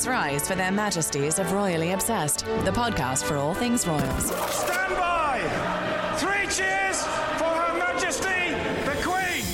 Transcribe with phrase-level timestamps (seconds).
[0.00, 4.28] Please rise for their majesties of Royally Obsessed, the podcast for all things royals.
[4.28, 6.16] Stand by!
[6.16, 7.02] Three cheers
[7.36, 8.54] for Her Majesty
[8.86, 9.44] the Queen!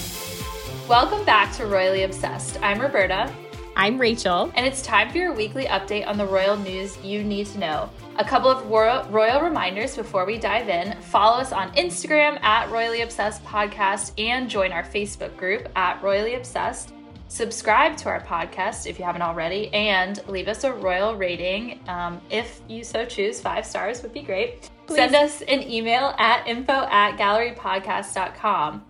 [0.89, 2.63] Welcome back to Royally Obsessed.
[2.63, 3.35] I'm Roberta,
[3.75, 4.53] I'm Rachel.
[4.55, 7.91] and it's time for your weekly update on the royal news you need to know.
[8.21, 10.97] A couple of royal, royal reminders before we dive in.
[11.01, 16.37] Follow us on Instagram at Royally Obsessed Podcast and join our Facebook group at Royally
[16.37, 16.93] Obsessed.
[17.37, 22.19] Subscribe to our podcast if you haven't already and leave us a royal rating um,
[22.31, 23.43] if you so choose.
[23.43, 24.71] Five stars would be great.
[24.89, 28.87] Send us an email at info at gallerypodcast.com.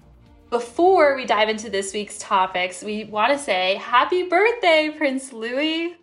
[0.49, 5.97] Before we dive into this week's topics, we want to say happy birthday, Prince Louis.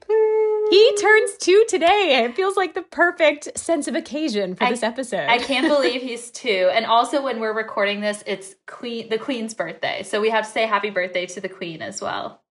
[0.69, 2.23] He turns two today.
[2.25, 5.29] It feels like the perfect sense of occasion for I- this episode.
[5.29, 6.69] I can't believe he's two.
[6.73, 10.51] And also, when we're recording this, it's Queen the Queen's birthday, so we have to
[10.51, 12.42] say happy birthday to the Queen as well.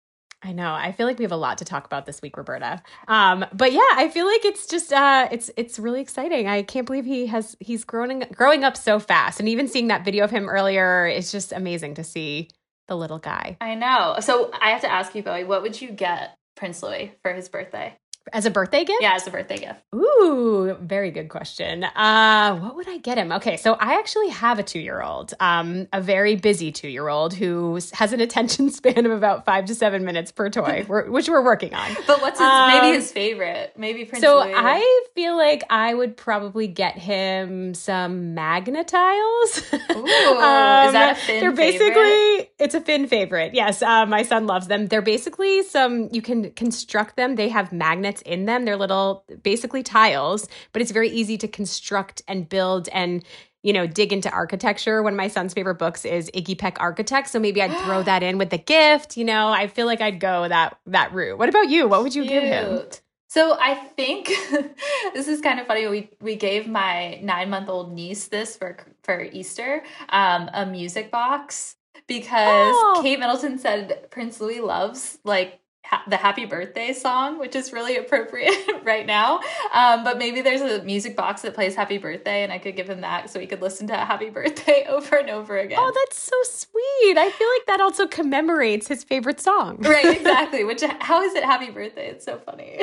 [0.44, 0.72] I know.
[0.72, 2.82] I feel like we have a lot to talk about this week, Roberta.
[3.06, 6.48] Um, but yeah, I feel like it's just uh, it's it's really exciting.
[6.48, 10.04] I can't believe he has he's growing growing up so fast, and even seeing that
[10.04, 12.48] video of him earlier, it's just amazing to see
[12.88, 14.16] the little guy I know.
[14.20, 17.48] So I have to ask you, Bowie, what would you get Prince Louis for his
[17.48, 17.96] birthday?
[18.32, 19.02] As a birthday gift.
[19.02, 19.80] Yeah, as a birthday gift.
[19.94, 21.84] Ooh, very good question.
[21.84, 23.32] Uh, what would I get him?
[23.32, 28.20] Okay, so I actually have a two-year-old, um, a very busy two-year-old who has an
[28.20, 31.96] attention span of about five to seven minutes per toy, which we're working on.
[32.06, 33.72] But what's his Um, maybe his favorite?
[33.76, 34.52] Maybe Prince So Louis.
[34.54, 39.72] I feel like I would probably get him some magna tiles.
[39.72, 43.54] Ooh, is that a Finn They're basically it's a Finn favorite.
[43.54, 44.86] Yes, uh, my son loves them.
[44.86, 47.36] They're basically some you can construct them.
[47.36, 48.66] They have magnets in them.
[48.66, 53.24] They're little basically tiles, but it's very easy to construct and build and
[53.62, 55.02] you know dig into architecture.
[55.02, 58.22] One of my son's favorite books is Iggy Peck Architect, so maybe I'd throw that
[58.22, 59.16] in with the gift.
[59.16, 61.38] You know, I feel like I'd go that that route.
[61.38, 61.88] What about you?
[61.88, 62.82] What would you give him?
[63.28, 64.26] So I think
[65.14, 65.86] this is kind of funny.
[65.86, 71.10] We we gave my nine month old niece this for for Easter, um, a music
[71.10, 73.00] box because Oh.
[73.02, 75.60] Kate Middleton said Prince Louis loves like
[76.08, 78.54] the Happy Birthday song, which is really appropriate
[78.84, 79.40] right now.
[79.72, 82.88] Um, but maybe there's a music box that plays Happy Birthday, and I could give
[82.88, 85.78] him that so he could listen to Happy Birthday over and over again.
[85.80, 87.18] Oh, that's so sweet.
[87.18, 89.78] I feel like that also commemorates his favorite song.
[89.80, 90.64] right, exactly.
[90.64, 92.08] Which how is it Happy Birthday?
[92.08, 92.78] It's so funny.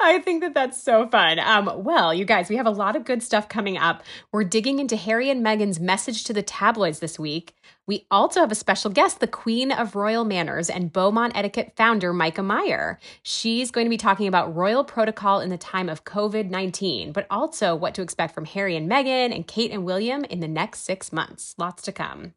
[0.00, 1.38] I think that that's so fun.
[1.38, 4.02] Um, well, you guys, we have a lot of good stuff coming up.
[4.32, 7.54] We're digging into Harry and Meghan's message to the tabloids this week.
[7.88, 12.12] We also have a special guest, the Queen of Royal Manners and Beaumont Etiquette founder,
[12.12, 12.98] Myka Meier.
[13.22, 17.26] She's going to be talking about royal protocol in the time of COVID 19, but
[17.30, 20.80] also what to expect from Harry and Meghan and Kate and William in the next
[20.80, 21.54] six months.
[21.56, 22.34] Lots to come.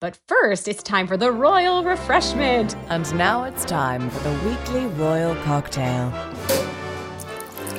[0.00, 2.76] But first, it's time for the royal refreshment.
[2.88, 6.12] And now it's time for the weekly royal cocktail.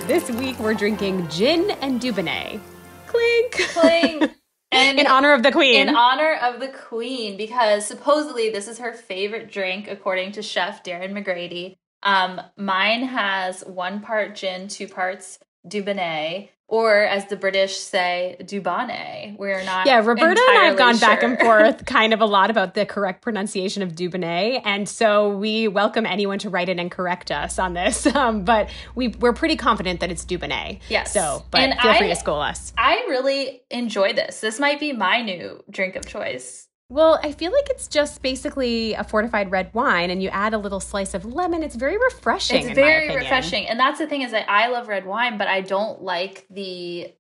[0.06, 2.60] This week, we're drinking gin and Dubonnet.
[3.08, 3.54] Clink!
[3.70, 4.30] Playing
[4.72, 5.88] and In honor of the Queen.
[5.90, 10.84] in honor of the queen because supposedly this is her favorite drink according to chef
[10.84, 17.78] darren mcgrady um mine has one part gin two parts dubonnet or as the british
[17.78, 22.22] say dubonnet we're not yeah, Roberta and I have gone back and forth kind of
[22.22, 24.62] a lot about the correct pronunciation of Dubonnet.
[24.66, 28.08] And so we welcome anyone to write in and correct us on this.
[28.20, 30.80] Um, but we, we're pretty confident that it's Dubonnet.
[30.90, 31.14] Yes.
[31.14, 32.74] So, but And feel free to school us.
[32.78, 37.52] i really enjoy this this might be my new drink of choice Well, I feel
[37.52, 41.24] like it's just basically a fortified red wine and you add a little slice of
[41.24, 41.62] lemon.
[41.62, 42.66] It's very refreshing.
[42.66, 43.68] It's very refreshing.
[43.68, 47.14] And that's the thing is that I love red wine, but I don't like the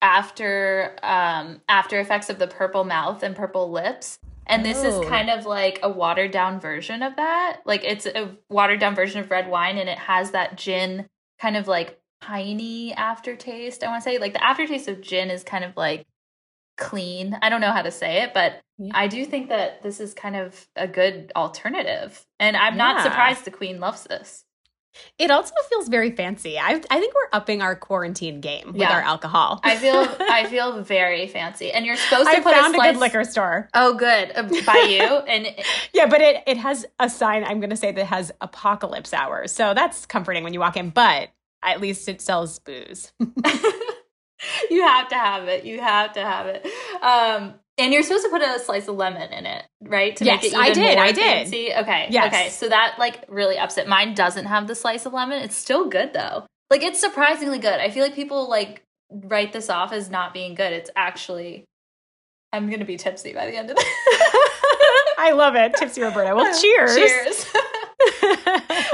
[0.00, 4.20] after um after effects of the purple mouth and purple lips.
[4.46, 5.02] And this Oh.
[5.02, 7.60] is kind of like a watered down version of that.
[7.66, 11.06] Like it's a watered down version of red wine and it has that gin
[11.40, 13.82] kind of like piney aftertaste.
[13.82, 16.06] I want to say like the aftertaste of gin is kind of like
[16.78, 17.36] clean.
[17.42, 18.92] I don't know how to say it, but Yeah.
[18.94, 22.24] I do think that this is kind of a good alternative.
[22.40, 24.44] And I'm not surprised the queen loves this.
[25.18, 26.58] It also feels very fancy.
[26.58, 28.92] I, I think we're upping our quarantine game with Yeah.
[28.94, 29.60] our alcohol.
[29.62, 32.82] I feel I feel very fancy, and you're supposed to I put found a a,
[32.82, 33.68] good liquor store.
[33.74, 35.54] Oh, good uh, by you, and
[35.92, 39.52] Yeah, but it, it has a sign, I'm going to say, that has apocalypse hours.
[39.52, 41.28] So that's comforting when you walk in, but
[41.62, 43.12] at least it sells booze.
[44.70, 45.64] you have to have it.
[45.64, 46.66] You have to have it.
[47.02, 50.16] Um, and you're supposed to put a slice of lemon in it, right?
[50.16, 51.16] To Yes, make it I did, I did.
[51.24, 51.72] fancy?
[51.74, 52.08] Okay.
[52.10, 52.34] Yes.
[52.34, 52.48] Okay.
[52.50, 53.86] So that like really upset.
[53.88, 55.42] Mine doesn't have the slice of lemon.
[55.42, 56.44] It's still good though.
[56.70, 57.80] Like it's surprisingly good.
[57.80, 60.72] I feel like people like write this off as not being good.
[60.72, 61.64] It's actually.
[62.52, 63.84] I'm gonna be tipsy by the end of this.
[65.18, 65.74] I love it.
[65.74, 66.34] Tipsy Roberta.
[66.34, 66.94] Well, cheers.
[66.96, 67.46] Cheers.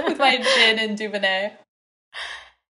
[0.05, 1.53] With my gin and Dubonnet.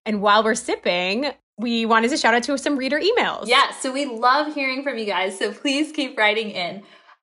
[0.04, 3.46] and while we're sipping, we wanted to shout out to some reader emails.
[3.46, 5.38] Yeah, so we love hearing from you guys.
[5.38, 6.82] So please keep writing in.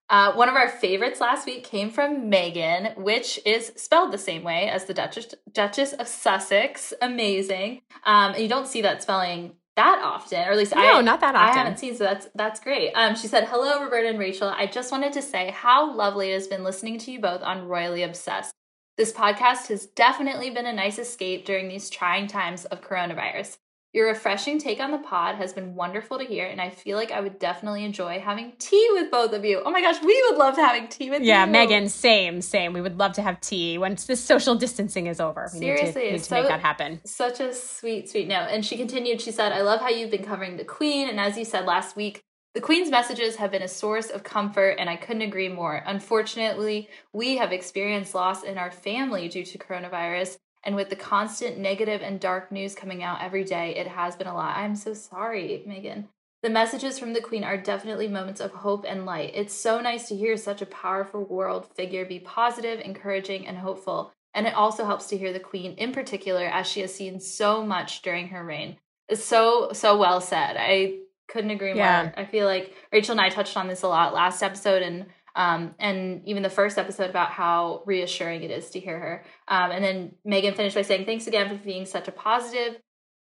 [0.10, 4.44] Uh, one of our favorites last week came from Megan, which is spelled the same
[4.44, 6.94] way as the Duchess, Duchess of Sussex.
[7.02, 7.82] Amazing.
[8.04, 11.22] Um, and you don't see that spelling that often, or at least No, I not
[11.22, 11.50] that often.
[11.50, 12.92] I haven't seen, so that's that's great.
[12.94, 14.50] Um, she said, "Hello, Roberta and Rachel.
[14.50, 17.68] I just wanted to say how lovely it has been listening to you both on
[17.68, 18.54] Royally Obsessed.
[18.98, 23.58] This podcast has definitely been a nice escape during these trying times of coronavirus.
[23.94, 27.12] Your refreshing take on the pod has been wonderful to hear, and I feel like
[27.12, 29.62] I would definitely enjoy having tea with both of you.
[29.66, 31.52] Oh my gosh, we would love to having tea with Yeah, you.
[31.52, 32.72] Yeah, Megan, same, same.
[32.72, 35.50] We would love to have tea once this social distancing is over.
[35.54, 37.02] We Seriously, need to, need to make that happen.
[37.04, 38.48] Such a sweet, sweet note.
[38.50, 41.10] And she continued, she said, I love how you've been covering the Queen.
[41.10, 42.24] And as you said last week,
[42.54, 45.84] the Queen's messages have been a source of comfort, and I couldn't agree more.
[45.86, 50.38] Unfortunately, we have experienced loss in our family due to coronavirus.
[50.64, 54.28] And with the constant negative and dark news coming out every day, it has been
[54.28, 54.58] a lot.
[54.58, 56.10] I'm so sorry, Megan.
[56.44, 59.32] The messages from the Queen are definitely moments of hope and light.
[59.36, 64.12] It's so nice to hear such a powerful world figure be positive, encouraging, and hopeful.
[64.34, 67.66] And it also helps to hear the Queen in particular, as she has seen so
[67.66, 68.78] much during her reign.
[69.08, 70.56] It's so, so well said.
[70.58, 72.04] I couldn't agree Yeah.
[72.04, 72.14] more.
[72.18, 75.06] I feel like Rachel and I touched on this a lot last episode and
[75.36, 79.26] um, and even the first episode about how reassuring it is to hear her.
[79.48, 82.78] Um, and then Megan finished by saying, Thanks again for being such a positive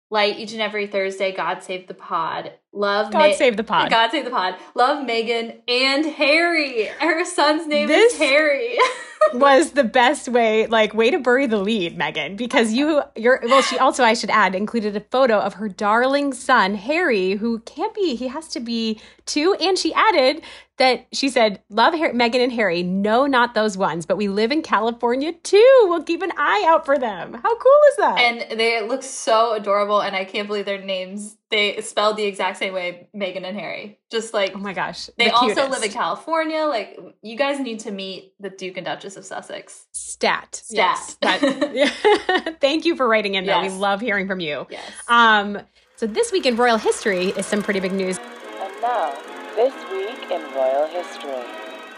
[0.09, 1.31] light each and every Thursday.
[1.31, 2.53] God save the pod.
[2.73, 3.89] Love God Ma- save the pod.
[3.89, 4.55] God save the pod.
[4.75, 6.85] Love Megan and Harry.
[6.99, 8.77] Her son's name This- is Harry.
[9.33, 13.61] was the best way, like way to bury the lead, Megan, because you, you're, well,
[13.61, 17.93] she also, I should add, included a photo of her darling son, Harry, who can't
[17.93, 19.53] be, he has to be two.
[19.59, 20.41] And she added
[20.77, 22.83] that she said, love Har- Megan and Harry.
[22.83, 25.79] No, not those ones, but we live in California too.
[25.83, 27.33] We'll keep an eye out for them.
[27.33, 28.17] How cool is that?
[28.19, 31.37] and they look so adorable, and I can't believe their names.
[31.51, 33.99] They spelled the exact same way, Megan and Harry.
[34.09, 35.09] Just like oh my gosh.
[35.17, 36.61] They the also live in California.
[36.61, 39.85] Like you guys need to meet the Duke and Duchess of Sussex.
[39.91, 40.55] Stat.
[40.55, 40.75] Stat.
[40.75, 41.17] Yes.
[41.21, 42.53] That- yeah.
[42.61, 43.61] Thank you for writing in, though.
[43.61, 43.73] Yes.
[43.73, 44.65] We love hearing from you.
[44.69, 44.83] Yes.
[45.09, 45.59] Um,
[45.97, 48.17] so this week in royal history is some pretty big news.
[48.17, 49.13] And now,
[49.55, 51.43] this week in royal history.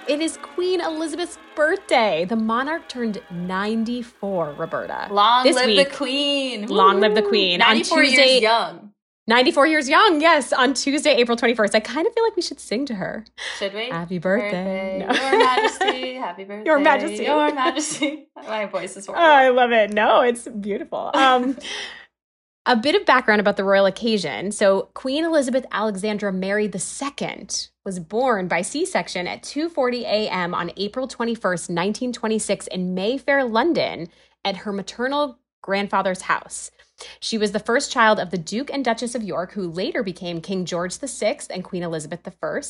[0.08, 2.26] It is Queen Elizabeth's birthday.
[2.26, 5.08] The monarch turned 94, Roberta.
[5.12, 6.68] Long this live week, the Queen.
[6.68, 7.30] Long live the Woo!
[7.30, 7.62] Queen.
[7.62, 8.93] On 94 Tuesday- years young.
[9.28, 11.76] 94 years young, yes, on Tuesday, April 21st.
[11.76, 13.26] I kind of feel like we should sing to her.
[13.58, 13.90] Should we?
[13.90, 15.00] Happy birthday.
[15.00, 15.14] No.
[15.14, 16.14] Your Majesty.
[16.16, 16.66] Happy birthday.
[16.66, 17.24] Your Majesty.
[17.24, 18.28] Your Majesty.
[18.36, 19.24] My voice is horrible.
[19.30, 19.34] Oh.
[19.34, 19.94] I love it.
[19.94, 21.12] No, it's beautiful.
[21.14, 21.58] Um,
[22.66, 24.52] a bit of background about the royal occasion.
[24.52, 27.48] So, Queen Elizabeth Alexandra Mary II
[27.86, 30.54] was born by C-section at 2:40 a.m.
[30.54, 34.10] on April 21st, 1926 in Mayfair, London,
[34.44, 36.72] at her maternal grandfather's house.
[37.20, 40.42] She was the first child of the Duke and Duchess of York, who later became
[40.42, 42.62] King George VI and Queen Elizabeth I.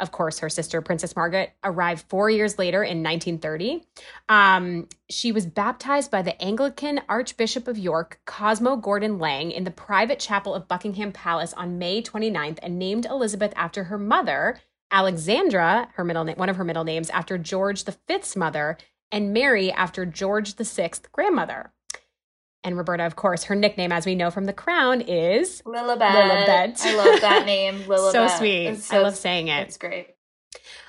[0.00, 3.84] Of course, her sister, Princess Margaret, arrived four years later in 1930.
[4.28, 9.70] Um, she was baptized by the Anglican Archbishop of York, Cosmo Gordon Lang, in the
[9.70, 14.58] private chapel of Buckingham Palace on May 29th and named Elizabeth after her mother,
[14.90, 18.76] Alexandra, her middle one of her middle names, after George V's mother,
[19.12, 21.72] and Mary after George VI grandmother.
[22.64, 26.00] And Roberta, of course, her nickname, as we know from The Crown, is Lilibet.
[26.00, 26.80] Lilibet.
[26.80, 27.74] I love that name.
[27.86, 28.12] Lilibet.
[28.12, 28.68] so sweet.
[28.68, 29.68] It's I love saying it.
[29.68, 30.08] It's great.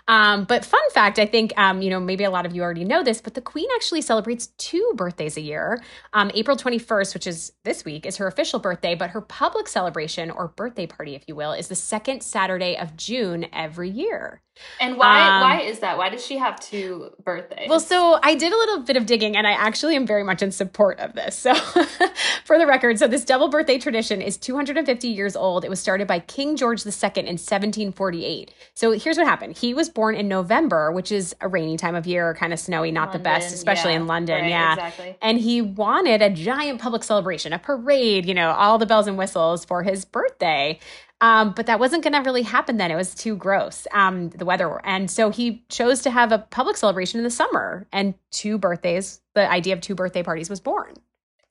[0.07, 2.85] Um, but fun fact, I think um, you know maybe a lot of you already
[2.85, 5.81] know this, but the Queen actually celebrates two birthdays a year.
[6.13, 9.67] Um, April twenty first, which is this week, is her official birthday, but her public
[9.67, 14.41] celebration or birthday party, if you will, is the second Saturday of June every year.
[14.79, 15.97] And why Um, why is that?
[15.97, 17.67] Why does she have two birthdays?
[17.69, 20.41] Well, so I did a little bit of digging and I actually am very much
[20.41, 21.35] in support of this.
[21.35, 21.53] So,
[22.45, 25.65] for the record, so this double birthday tradition is 250 years old.
[25.65, 28.51] It was started by King George II in 1748.
[28.73, 32.05] So, here's what happened he was born in November, which is a rainy time of
[32.05, 34.01] year, kind of snowy, not the best, especially yeah.
[34.01, 34.41] in London.
[34.41, 34.73] Right, yeah.
[34.73, 35.17] exactly.
[35.21, 39.17] And he wanted a giant public celebration, a parade, you know, all the bells and
[39.17, 40.77] whistles for his birthday.
[41.21, 42.91] Um, but that wasn't going to really happen then.
[42.91, 44.79] It was too gross, um, the weather.
[44.85, 47.87] And so he chose to have a public celebration in the summer.
[47.91, 50.93] And two birthdays, the idea of two birthday parties was born.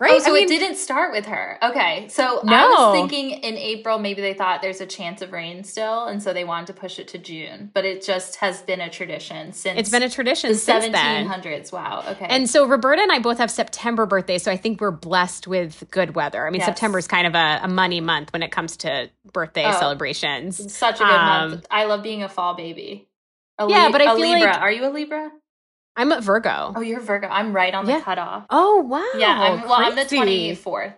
[0.00, 0.10] Right?
[0.14, 1.56] Oh, so I it didn't start with her.
[1.62, 2.08] Okay.
[2.08, 6.06] So I was thinking in April, maybe they thought there's a chance of rain still.
[6.06, 7.70] And so they wanted to push it to June.
[7.72, 11.28] But it just has been a tradition since It's been a tradition the since then.
[11.28, 11.72] 1700s.
[11.72, 12.02] Wow.
[12.08, 12.26] Okay.
[12.28, 15.84] And so Roberta and I both have September birthdays, so I think we're blessed with
[15.92, 16.44] good weather.
[16.44, 16.66] I mean, Yes.
[16.66, 19.78] September is kind of a, a money month when it comes to birthday Oh.
[19.78, 20.74] celebrations.
[20.74, 21.66] such a good um, month.
[21.70, 23.06] I love being a fall baby.
[23.58, 24.50] A Yeah, Lib- but I a feel Libra.
[24.50, 25.30] like- Are you a Libra?
[25.96, 26.72] I'm a Virgo.
[26.76, 27.28] Oh, you're Virgo.
[27.28, 28.00] I'm right on the Yeah.
[28.00, 28.46] cutoff.
[28.50, 29.04] Oh wow!
[29.16, 30.94] yeah, I'm, well, I'm the 24th.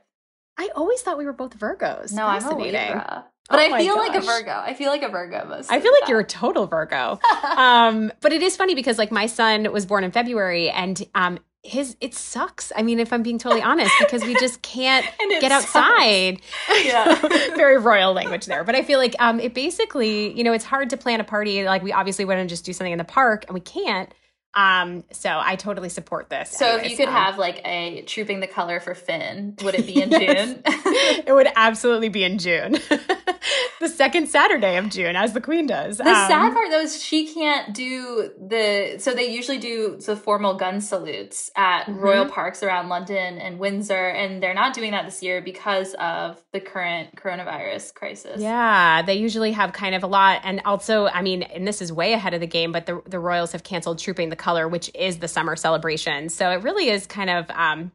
[0.58, 2.12] I always thought we were both Virgos.
[2.12, 2.56] No, I'm a.
[2.56, 3.26] Libra.
[3.48, 4.20] But Oh I feel like a.
[4.20, 4.50] Virgo.
[4.52, 5.70] I feel like a Virgo most.
[5.70, 7.20] I feel the like you're a total Virgo.
[7.56, 11.38] um, but it is funny because like my son was born in February and um
[11.62, 12.72] his it sucks.
[12.74, 15.04] I mean, if I'm being totally honest, because we just can't
[15.40, 15.76] get sucks.
[15.76, 16.40] outside.
[16.84, 17.14] Yeah.
[17.56, 18.64] Very royal language there.
[18.64, 21.64] But I feel like um it basically, you know, it's hard to plan a party.
[21.64, 24.12] Like we obviously want to just do something in the park and we can't.
[24.56, 26.50] Um, so I totally support this.
[26.50, 29.86] So if you could Um, have like a trooping the color for Finn, would it
[29.86, 30.48] be in Yes.
[30.48, 30.62] June?
[30.86, 32.72] It would absolutely be in June.
[33.80, 35.98] the second Saturday of June, as the Queen does.
[35.98, 40.16] The Um, sad part though is she can't do the so they usually do the
[40.16, 42.00] formal gun salutes at Mhm.
[42.00, 46.42] royal parks around London and Windsor and they're not doing that this year because of
[46.52, 48.40] the current coronavirus crisis.
[48.40, 50.40] Yeah, they usually have kind of a lot.
[50.44, 53.18] And also, I mean, and this is way ahead of the game, but the, the
[53.18, 56.28] Royals have canceled Trooping the Color, which is the summer celebration.
[56.28, 57.92] So it really is kind of, um,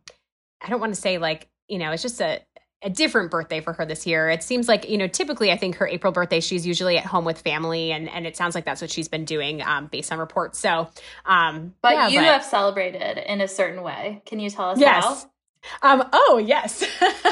[0.62, 2.40] I don't want to say like, you know, it's just a,
[2.84, 4.30] a different birthday for her this year.
[4.30, 7.26] It seems like, you know, typically I think her April birthday, she's usually at home
[7.26, 7.92] with family.
[7.92, 10.60] And, and it sounds like that's what she's been doing um, based on reports.
[10.60, 10.90] So,
[11.26, 14.22] um, But yeah, you have celebrated in a certain way.
[14.26, 15.04] Can you tell us Yes.
[15.04, 15.31] how?
[15.82, 16.84] Um, oh, yes.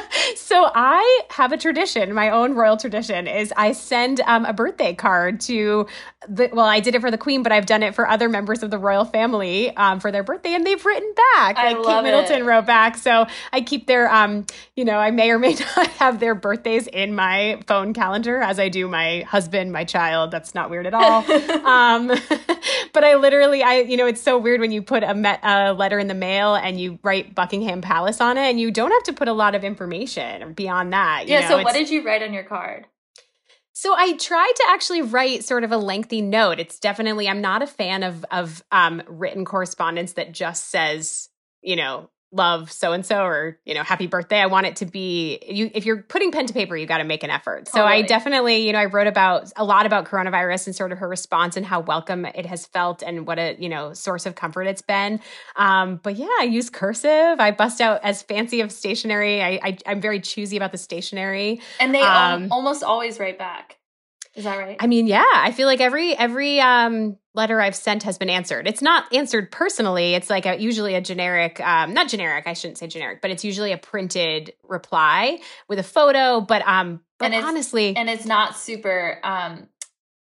[0.36, 4.94] so I have a tradition, my own royal tradition is I send um, a birthday
[4.94, 5.88] card to
[6.28, 8.62] the, well, I did it for the queen, but I've done it for other members
[8.64, 11.58] of the royal family um, for their birthday and they've written back.
[11.58, 12.46] I like love Kate Middleton it.
[12.46, 12.98] wrote back.
[12.98, 14.46] So I keep their, um,
[14.76, 18.60] you know, I may or may not have their birthdays in my phone calendar as
[18.60, 20.32] I do my husband, my child.
[20.32, 21.24] That's not weird at all.
[21.66, 22.08] um,
[22.94, 25.74] but I literally, I, you know, it's so weird when you put a, me- a
[25.74, 29.04] letter in the mail and you write Buckingham Palace on it, and you don't have
[29.04, 31.28] to put a lot of information beyond that.
[31.28, 32.86] you Yeah, know, so what did you write on your card?
[33.72, 36.60] so I tried to actually write sort of a lengthy note.
[36.60, 41.30] It's definitely I'm not a fan of of um, written correspondence that just says
[41.62, 44.40] you know love so and so or you know happy birthday.
[44.40, 45.72] I want it to be you.
[45.74, 47.68] If you're putting pen to paper, you got to make an effort.
[47.68, 51.00] So I definitely you know I wrote about a lot about coronavirus and sort of
[51.00, 54.36] her response and how welcome it has felt and what a you know source of
[54.36, 55.20] comfort it's been.
[55.56, 57.40] Um, but yeah, I use cursive.
[57.40, 59.42] I bust out as fancy of stationery.
[59.42, 61.62] I, I I'm very choosy about the stationery.
[61.80, 63.79] And they al- Um, almost always write back.
[64.40, 64.78] Is that right?
[64.80, 68.70] I mean, yeah, I feel like every every um letter I've sent has been answered.
[68.70, 70.14] It's not answered personally.
[70.14, 72.48] It's like a, usually a generic, um, not generic.
[72.48, 76.40] I shouldn't say generic, but it's usually a printed reply with a photo.
[76.40, 79.68] But um, but And honestly, and it's not super um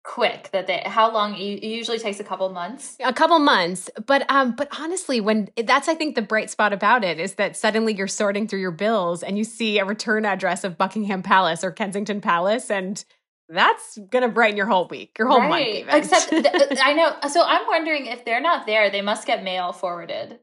[0.03, 4.25] quick that they how long it usually takes a couple months a couple months but
[4.31, 7.93] um but honestly when that's i think the bright spot about it is that suddenly
[7.93, 11.69] you're sorting through your bills and you see a return address of buckingham palace or
[11.69, 13.05] kensington palace and
[13.55, 15.95] that's gonna brighten your whole week your whole month even.
[15.95, 16.45] except th-
[16.83, 17.15] i know.
[17.29, 20.39] So i'm wondering if they're not there they must get mail forwarded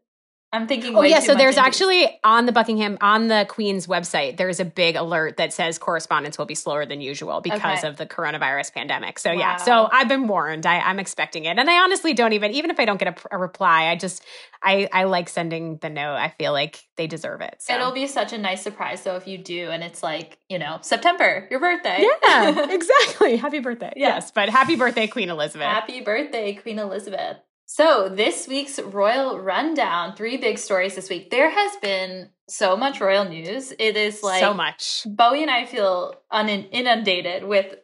[0.53, 4.61] i'm thinking Oh yeah, so there's actually on the Buckingham on the Queen's website, there's
[4.61, 7.89] a big alert that says correspondence will be slower than usual because Okay.
[7.89, 9.19] of the coronavirus pandemic.
[9.19, 10.65] So yeah, so I've been warned.
[10.67, 13.37] I, I'm expecting it, and I honestly don't even even if I don't get a,
[13.37, 14.25] a reply, I just
[14.63, 16.15] I I like sending the note.
[16.17, 17.57] I feel like they deserve it.
[17.61, 17.75] So.
[17.75, 20.79] it'll be such a nice surprise though if you do and it's like you know
[20.81, 23.37] september your birthday yeah, exactly.
[23.49, 23.93] Happy birthday.
[23.97, 24.09] Yeah.
[24.09, 25.67] Yes, but happy birthday, Queen Elizabeth.
[25.67, 27.37] Happy birthday, Queen Elizabeth.
[27.71, 31.31] So, this week's royal rundown three big stories this week.
[31.31, 33.75] There has been so much royal news.
[33.79, 35.03] It is like so much.
[35.07, 37.75] Bowie and I feel un- inundated with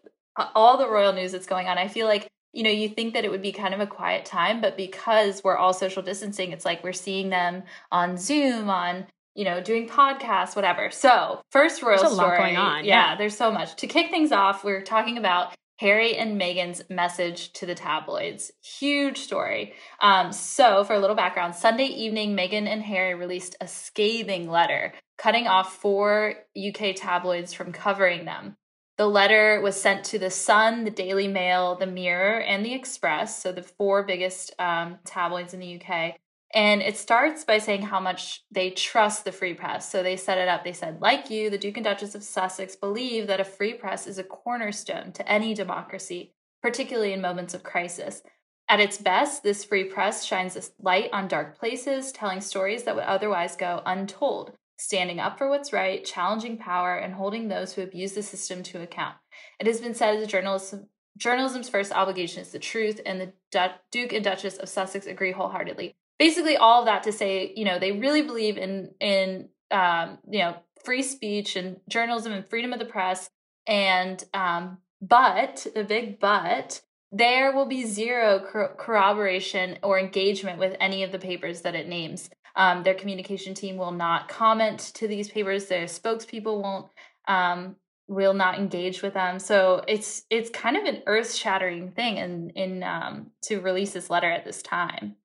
[0.54, 1.76] all the royal news that's going on.
[1.76, 4.24] I feel like, you know, you think that it would be kind of a quiet
[4.24, 9.06] time, but because we're all social distancing, it's like we're seeing them on Zoom, on,
[9.34, 10.90] you know, doing podcasts, whatever.
[10.90, 12.38] So, first royal There's a lot story.
[12.38, 13.16] going on, Yeah, yeah.
[13.16, 13.76] there's so much.
[13.76, 18.52] To kick things off, we're talking about Harry and Meghan's message to the tabloids.
[18.62, 19.74] Huge story.
[20.00, 24.92] Um, so, for a little background, Sunday evening, Meghan and Harry released a scathing letter
[25.16, 28.56] cutting off four UK tabloids from covering them.
[28.96, 33.42] The letter was sent to the Sun, the Daily Mail, the Mirror, and the Express,
[33.42, 36.14] so the four biggest um, tabloids in the UK.
[36.54, 39.90] And it starts by saying how much they trust the free press.
[39.90, 40.62] So they set it up.
[40.62, 44.06] They said, like you, the Duke and Duchess of Sussex believe that a free press
[44.06, 46.32] is a cornerstone to any democracy,
[46.62, 48.22] particularly in moments of crisis.
[48.68, 52.94] At its best, this free press shines a light on dark places, telling stories that
[52.94, 57.82] would otherwise go untold, standing up for what's right, challenging power, and holding those who
[57.82, 59.16] abuse the system to account.
[59.58, 60.76] It has been said as a journalist
[61.16, 65.32] journalism's first obligation is the truth, and the du- Duke and Duchess of Sussex agree
[65.32, 70.18] wholeheartedly basically all of that to say, you know, they really believe in in um,
[70.30, 73.30] you know free speech and journalism and freedom of the press.
[73.66, 80.76] And um, but the big but there will be zero cor- corroboration or engagement with
[80.80, 82.28] any of the papers that it names.
[82.56, 85.66] Um, their communication team will not comment to these papers.
[85.66, 86.86] Their spokespeople won't
[87.26, 89.38] um, will not engage with them.
[89.38, 94.10] So it's it's kind of an earth shattering thing in in um, to release this
[94.10, 95.16] letter at this time.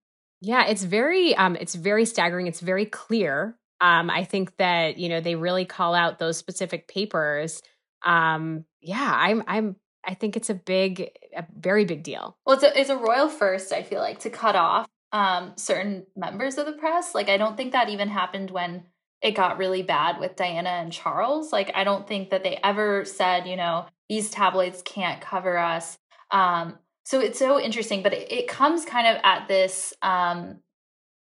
[0.41, 2.48] Yeah, it's very um it's very staggering.
[2.48, 3.58] It's very clear.
[3.81, 7.62] Um I think that, you know, they really call out those specific papers.
[8.05, 12.38] Um yeah, I'm I'm I think it's a big a very big deal.
[12.46, 16.05] Well, it's a it's a royal first, I feel like, to cut off um certain
[16.15, 17.13] members of the press.
[17.13, 18.84] Like I don't think that even happened when
[19.22, 21.51] it got really bad with Diana and Charles.
[21.51, 25.98] Like I don't think that they ever said, you know, these tabloids can't cover us.
[26.31, 26.77] Um
[27.10, 30.60] so it's so interesting but it, it comes kind of at this um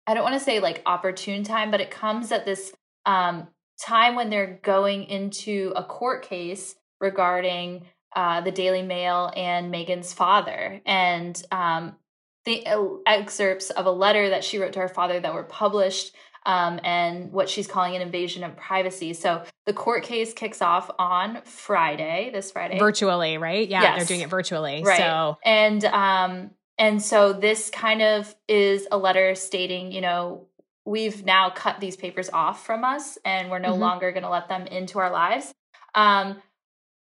[0.06, 2.72] i don't want to say like opportune time but it comes at this
[3.06, 3.46] um
[3.80, 10.12] time when they're going into a court case regarding uh, the Daily Mail and Megan's
[10.12, 11.96] father, and um,
[12.44, 12.64] the
[13.06, 16.14] excerpts of a letter that she wrote to her father that were published
[16.46, 19.14] um, and what she's calling an invasion of privacy.
[19.14, 23.68] So the court case kicks off on Friday, this Friday, virtually, right?
[23.68, 23.98] Yeah, yes.
[23.98, 24.82] they're doing it virtually.
[24.84, 24.98] Right.
[24.98, 30.46] So and um and so this kind of is a letter stating, you know,
[30.84, 33.80] we've now cut these papers off from us, and we're no mm-hmm.
[33.80, 35.52] longer going to let them into our lives.
[35.94, 36.42] Um,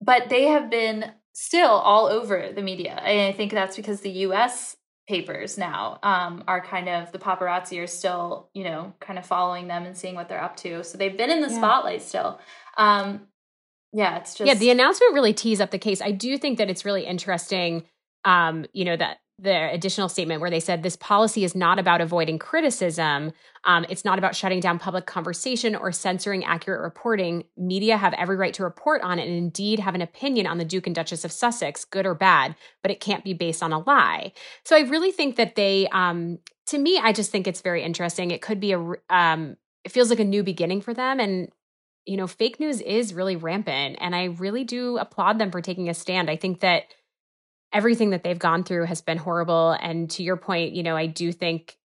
[0.01, 2.93] but they have been still all over the media.
[2.93, 7.81] And I think that's because the US papers now um, are kind of the paparazzi
[7.81, 10.83] are still you know kind of following them and seeing what they're up to.
[10.83, 11.57] So they've been in the yeah.
[11.57, 12.39] spotlight still.
[12.77, 13.27] Um,
[13.93, 16.01] yeah it's just yeah the announcement really tees up the case.
[16.01, 17.83] I do think that it's really interesting
[18.25, 21.99] um, you know that the additional statement where they said this policy is not about
[21.99, 23.33] avoiding criticism.
[23.65, 27.43] Um, it's not about shutting down public conversation or censoring accurate reporting.
[27.57, 30.63] Media have every right to report on it and indeed have an opinion on the
[30.63, 33.79] Duke and Duchess of Sussex, good or bad, but it can't be based on a
[33.79, 34.31] lie.
[34.63, 38.31] So I really think that they, um, to me, I just think it's very interesting.
[38.31, 41.19] It could be a, um, it feels like a new beginning for them.
[41.19, 41.49] And
[42.05, 43.97] you know, fake news is really rampant.
[43.99, 46.29] And I really do applaud them for taking a stand.
[46.29, 46.83] I think that
[47.75, 49.77] everything that they've gone through has been horrible.
[49.79, 51.77] And to your point you know i do think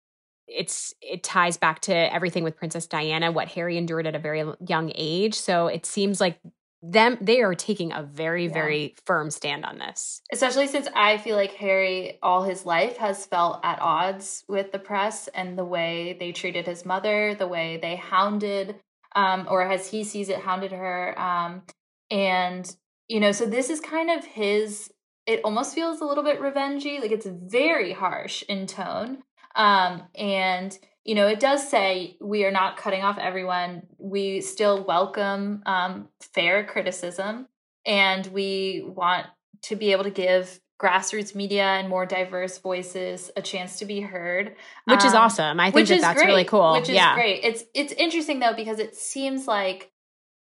[0.47, 4.43] it's it ties back to everything with princess diana what harry endured at a very
[4.67, 5.35] young age.
[5.35, 6.39] So it seems like
[6.83, 8.53] them they are taking a very yeah.
[8.53, 10.21] very firm stand on this.
[10.31, 14.79] Especially since i feel like harry all his life has felt at odds with the
[14.79, 18.75] press and the way they treated his mother the way they hounded
[19.13, 21.61] um, or as he sees it hounded her um,
[22.09, 22.75] and
[23.07, 24.89] you know so this is kind of his
[25.25, 29.19] it almost feels a little bit revengey like it's very harsh in tone
[29.55, 33.83] um and you know it does say we are not cutting off everyone.
[33.97, 37.47] We still welcome um fair criticism
[37.85, 39.25] and we want
[39.63, 44.01] to be able to give grassroots media and more diverse voices a chance to be
[44.01, 44.55] heard
[44.85, 45.59] which um, is awesome.
[45.59, 46.73] I think that that's great, really cool.
[46.73, 47.13] which is yeah.
[47.15, 47.43] great.
[47.43, 49.91] It's it's interesting though because it seems like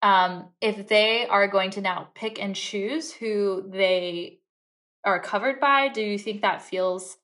[0.01, 4.38] um if they are going to now pick and choose who they
[5.05, 7.17] are covered by do you think that feels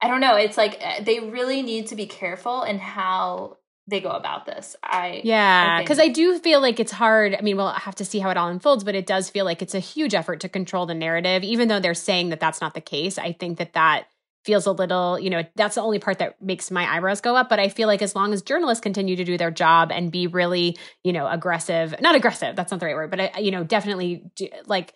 [0.00, 3.56] i don't know it's like eh, they really need to be careful in how
[3.88, 4.76] they go about this.
[4.82, 8.04] I yeah because I, I, do feel like it's hard i mean we'll have to
[8.04, 10.48] see how it all unfolds but it does feel like it's a huge effort to
[10.48, 13.74] control the narrative even though they're saying that that's not the case i think that
[13.74, 14.06] that
[14.44, 17.48] feels a little you know that's the only part that makes my eyebrows go up
[17.48, 20.26] but i feel like as long as journalists continue to do their job and be
[20.26, 23.64] really you know aggressive not aggressive that's not the right word but I, you know
[23.64, 24.94] definitely do, like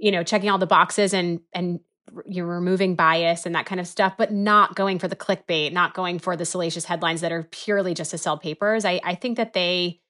[0.00, 1.80] you know, checking all the boxes and and
[2.26, 5.94] you're removing bias and that kind of stuff, but not going for the clickbait, not
[5.94, 8.84] going for the salacious headlines that are purely just to sell papers.
[8.84, 10.00] I, I think that they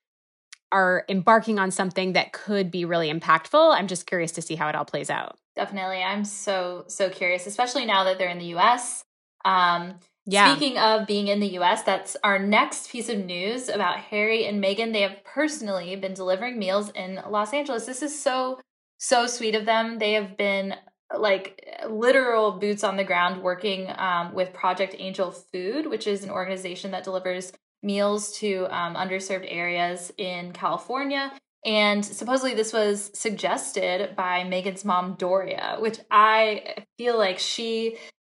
[0.72, 3.74] are embarking on something that could be really impactful.
[3.74, 5.36] I'm just curious to see how it all plays out.
[5.56, 6.02] Definitely.
[6.02, 9.04] I'm so, so curious, especially now that they're in the US.
[9.44, 10.54] Um, yeah.
[10.54, 14.62] Speaking of being in the US, that's our next piece of news about Harry and
[14.62, 14.92] Meghan.
[14.92, 17.86] They have personally been delivering meals in Los Angeles.
[17.86, 18.60] This is so
[19.00, 19.98] so sweet of them.
[19.98, 20.74] They have been
[21.18, 26.30] like literal boots on the ground working um, with Project Angel Food, which is an
[26.30, 31.32] organization that delivers meals to um, underserved areas in California.
[31.64, 37.96] And supposedly this was suggested by Megan's mom, Doria, which I feel like she,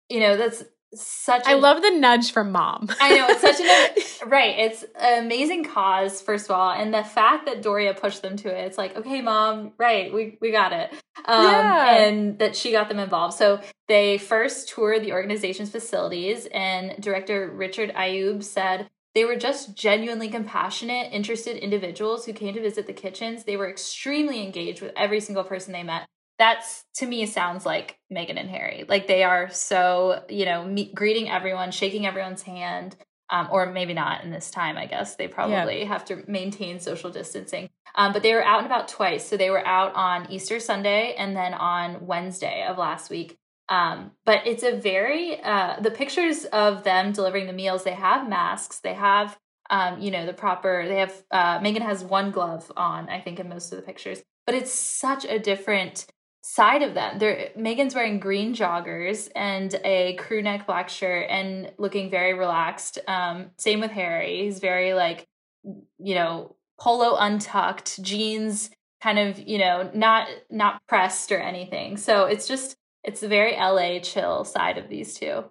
[0.09, 0.63] you know, that's
[0.95, 1.43] such.
[1.45, 2.89] I love the nudge from mom.
[2.99, 4.57] I know it's such an right.
[4.57, 8.49] It's an amazing cause, first of all, and the fact that Doria pushed them to
[8.49, 8.65] it.
[8.65, 10.91] It's like, okay, mom, right, we we got it,
[11.25, 11.95] um, yeah.
[11.97, 13.35] and that she got them involved.
[13.35, 18.89] So they first toured the organization's facilities, and director Richard Ayoub said.
[19.15, 23.43] They were just genuinely compassionate, interested individuals who came to visit the kitchens.
[23.43, 26.07] They were extremely engaged with every single person they met
[26.39, 28.85] that's to me sounds like Megan and Harry.
[28.87, 32.95] Like they are so, you know, me- greeting everyone, shaking everyone's hand,
[33.29, 34.77] um, or maybe not in this time.
[34.77, 35.87] I guess they probably yeah.
[35.87, 37.69] have to maintain social distancing.
[37.95, 39.27] Um, but they were out and about twice.
[39.27, 43.37] So they were out on Easter Sunday and then on Wednesday of last week.
[43.69, 47.83] Um, but it's a very uh, the pictures of them delivering the meals.
[47.83, 48.79] They have masks.
[48.79, 49.37] They have
[49.69, 50.85] um, you know the proper.
[50.87, 53.09] They have uh, Meghan has one glove on.
[53.09, 54.21] I think in most of the pictures.
[54.45, 56.05] But it's such a different
[56.43, 57.19] side of them.
[57.19, 62.99] They're Megan's wearing green joggers and a crew neck black shirt and looking very relaxed.
[63.07, 64.43] Um, same with Harry.
[64.43, 65.27] He's very like,
[65.63, 68.69] you know, polo untucked, jeans
[69.01, 71.95] kind of, you know, not not pressed or anything.
[71.97, 75.45] So it's just it's a very LA chill side of these two.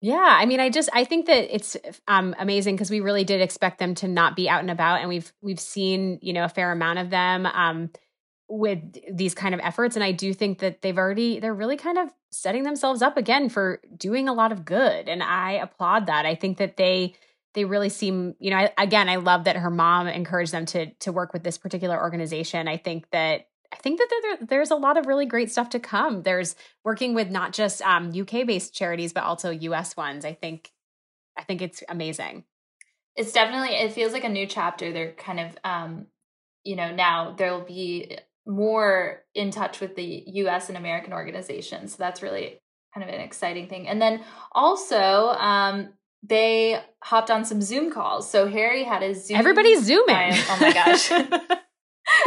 [0.00, 1.76] Yeah, I mean, I just I think that it's
[2.08, 5.08] um, amazing because we really did expect them to not be out and about, and
[5.08, 7.46] we've we've seen you know a fair amount of them.
[7.46, 7.90] Um,
[8.52, 11.96] with these kind of efforts and i do think that they've already they're really kind
[11.96, 16.26] of setting themselves up again for doing a lot of good and i applaud that.
[16.26, 17.14] I think that they
[17.54, 20.86] they really seem you know I, again i love that her mom encouraged them to
[20.86, 22.68] to work with this particular organization.
[22.68, 25.80] I think that i think that there, there's a lot of really great stuff to
[25.80, 26.22] come.
[26.22, 30.24] There's working with not just um, uk based charities but also us ones.
[30.24, 30.72] I think
[31.36, 32.44] i think it's amazing.
[33.14, 34.92] It's definitely it feels like a new chapter.
[34.92, 36.06] They're kind of um
[36.64, 41.92] you know now there'll be more in touch with the US and American organizations.
[41.92, 42.60] So that's really
[42.94, 43.88] kind of an exciting thing.
[43.88, 45.90] And then also, um,
[46.22, 48.30] they hopped on some Zoom calls.
[48.30, 49.38] So Harry had a Zoom.
[49.38, 50.32] Everybody's zooming.
[50.32, 51.10] oh my gosh.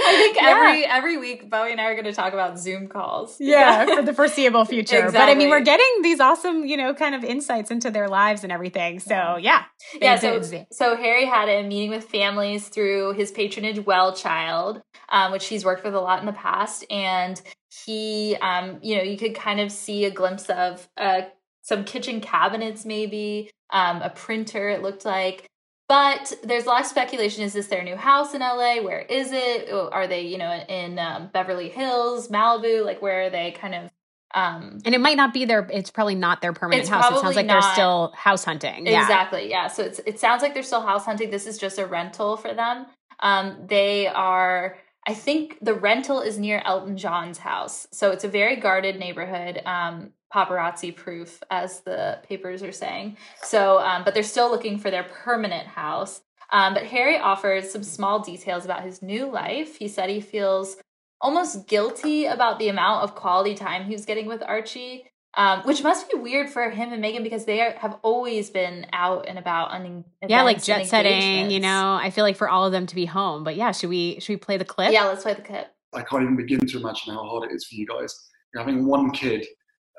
[0.07, 0.49] I think yeah.
[0.49, 3.37] every every week Bowie and I are going to talk about Zoom calls.
[3.39, 4.97] Yeah, for the foreseeable future.
[4.97, 5.19] exactly.
[5.19, 8.43] But I mean, we're getting these awesome, you know, kind of insights into their lives
[8.43, 8.99] and everything.
[8.99, 9.63] So yeah,
[10.01, 10.17] yeah.
[10.17, 15.47] So so Harry had a meeting with families through his patronage, Well Child, um, which
[15.47, 17.41] he's worked with a lot in the past, and
[17.85, 21.21] he, um, you know, you could kind of see a glimpse of uh,
[21.61, 24.69] some kitchen cabinets, maybe um, a printer.
[24.69, 25.49] It looked like
[25.87, 27.43] but there's a lot of speculation.
[27.43, 28.81] Is this their new house in LA?
[28.81, 29.71] Where is it?
[29.71, 32.83] Are they, you know, in um, Beverly Hills, Malibu?
[32.83, 33.91] Like, where are they kind of
[34.35, 35.65] um, and it might not be their.
[35.71, 37.05] It's probably not their permanent house.
[37.05, 38.85] It sounds like not, they're still house hunting.
[38.85, 39.49] Exactly.
[39.49, 39.67] Yeah.
[39.67, 41.29] So it's it sounds like they're still house hunting.
[41.29, 42.85] This is just a rental for them.
[43.21, 44.77] Um, they are.
[45.07, 49.61] I think the rental is near Elton John's house, so it's a very guarded neighborhood.
[49.65, 53.15] Um, paparazzi proof, as the papers are saying.
[53.41, 56.21] So, um, but they're still looking for their permanent house.
[56.51, 59.77] Um, but Harry offers some small details about his new life.
[59.77, 60.77] He said he feels
[61.21, 65.81] almost guilty about the amount of quality time he was getting with Archie, um, which
[65.81, 69.39] must be weird for him and Meghan because they are, have always been out and
[69.39, 71.49] about on yeah, like jet setting.
[71.49, 73.43] You know, I feel like for all of them to be home.
[73.43, 74.91] But yeah, should we should we play the clip?
[74.91, 75.67] Yeah, let's play the clip.
[75.93, 78.13] I can't even begin to imagine how hard it is for you guys.
[78.53, 79.45] You're having one kid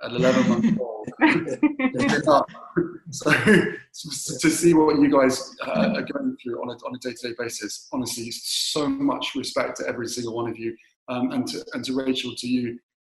[0.05, 0.97] at 11 months old.
[3.11, 7.35] so to see what you guys uh, are going through on a, on a day-to-day
[7.39, 10.77] basis, honestly, so much respect to every single one of you.
[11.09, 12.79] Um, and, to, and to Rachel, to you,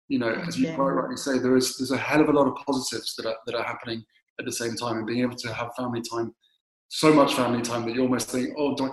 [0.09, 2.49] you know, as you quite rightly say, there is there's a hell of a lot
[2.49, 4.05] of positives that are, that are happening
[4.39, 6.35] at the same time, and being able to have family time,
[6.89, 8.91] so much family time that you almost think, oh, do I,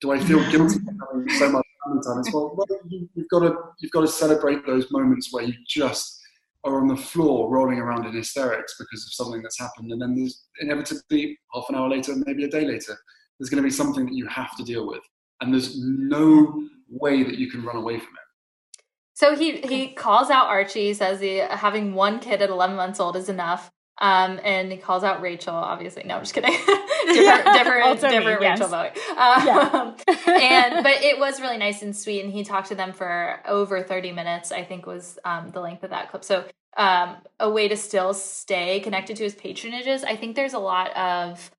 [0.00, 2.18] do I feel guilty for having so much family time?
[2.20, 5.54] It's well, well you, you've got to you've got to celebrate those moments where you
[5.66, 6.20] just
[6.66, 9.92] are on the floor rolling around in hysterics because of something that's happened.
[9.92, 12.96] And then there's inevitably half an hour later, maybe a day later,
[13.38, 15.02] there's going to be something that you have to deal with.
[15.40, 18.82] And there's no way that you can run away from it.
[19.14, 23.16] So he, he calls out Archie, says he, having one kid at 11 months old
[23.16, 23.70] is enough.
[23.98, 26.02] Um, and he calls out Rachel, obviously.
[26.04, 26.52] No, I'm just kidding.
[27.06, 28.96] different, different, different me, Rachel yes.
[29.10, 29.94] Um, yeah.
[30.26, 33.82] and but it was really nice and sweet, and he talked to them for over
[33.82, 34.52] 30 minutes.
[34.52, 36.24] I think was um, the length of that clip.
[36.24, 36.44] So
[36.76, 40.04] um, a way to still stay connected to his patronages.
[40.04, 41.50] I think there's a lot of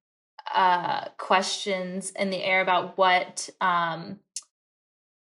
[0.53, 4.19] uh, questions in the air about what um,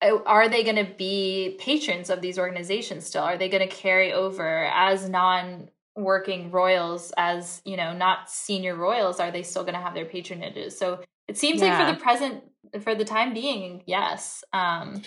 [0.02, 3.24] uh, are they going to be patrons of these organizations still?
[3.24, 8.76] Are they going to carry over as non working royals as you know not senior
[8.76, 11.78] royals are they still going to have their patronages so it seems yeah.
[11.78, 12.44] like for the present
[12.82, 15.02] for the time being yes um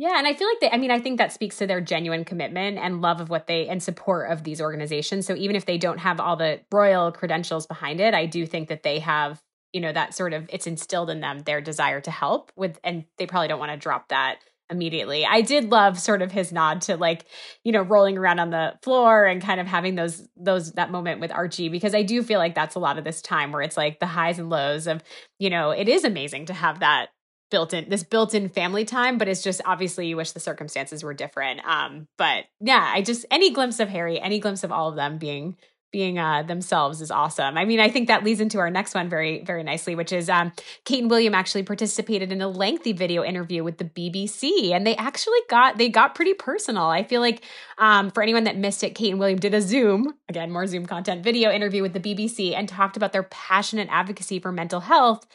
[0.00, 2.24] yeah, and I feel like they I mean I think that speaks to their genuine
[2.24, 5.26] commitment and love of what they and support of these organizations.
[5.26, 8.68] So even if they don't have all the royal credentials behind it, I do think
[8.68, 9.42] that they have,
[9.74, 13.04] you know, that sort of it's instilled in them their desire to help with and
[13.18, 14.38] they probably don't want to drop that
[14.70, 15.26] immediately.
[15.26, 17.26] I did love sort of his nod to like,
[17.64, 21.20] you know, rolling around on the floor and kind of having those those that moment
[21.20, 23.76] with Archie because I do feel like that's a lot of this time where it's
[23.76, 25.02] like the highs and lows of,
[25.38, 27.08] you know, it is amazing to have that
[27.50, 31.02] built in this built in family time but it's just obviously you wish the circumstances
[31.02, 34.88] were different um but yeah i just any glimpse of harry any glimpse of all
[34.88, 35.56] of them being
[35.92, 37.56] being uh, themselves is awesome.
[37.56, 40.28] I mean, I think that leads into our next one very, very nicely, which is
[40.28, 40.52] um,
[40.84, 44.96] Kate and William actually participated in a lengthy video interview with the BBC, and they
[44.96, 46.84] actually got they got pretty personal.
[46.84, 47.42] I feel like
[47.78, 50.86] um, for anyone that missed it, Kate and William did a Zoom again, more Zoom
[50.86, 55.26] content video interview with the BBC, and talked about their passionate advocacy for mental health.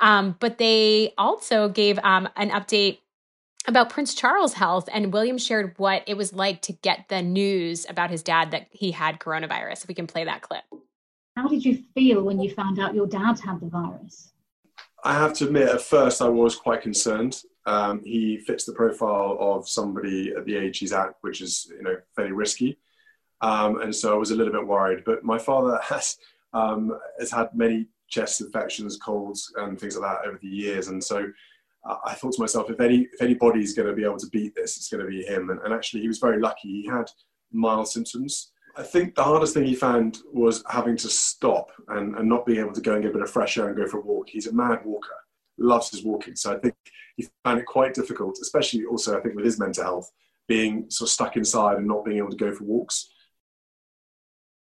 [0.00, 2.98] Um, but they also gave um, an update
[3.66, 7.86] about Prince Charles' health, and William shared what it was like to get the news
[7.88, 9.82] about his dad that he had coronavirus.
[9.82, 10.64] If we can play that clip.
[11.36, 14.32] How did you feel when you found out your dad had the virus?
[15.04, 17.42] I have to admit, at first I was quite concerned.
[17.66, 21.82] Um, he fits the profile of somebody at the age he's at, which is you
[21.82, 22.78] know fairly risky,
[23.40, 25.04] um, and so I was a little bit worried.
[25.04, 26.16] But my father has
[26.52, 31.02] um, has had many chest infections, colds, and things like that over the years, and
[31.02, 31.26] so
[31.84, 34.76] I thought to myself, if any if anybody's going to be able to beat this,
[34.76, 35.50] it's going to be him.
[35.50, 36.82] And, and, actually, he was very lucky.
[36.82, 37.10] He had
[37.52, 38.52] mild symptoms.
[38.76, 42.60] I think the hardest thing he found was having to stop and, and not being
[42.60, 44.28] able to go and get a bit of fresh air and go for a walk.
[44.28, 45.08] He's a mad walker,
[45.58, 46.36] loves his walking.
[46.36, 46.74] So I think
[47.16, 50.10] he found it quite difficult, especially also I think with his mental health,
[50.48, 53.09] being sort of stuck inside and not being able to go for walks.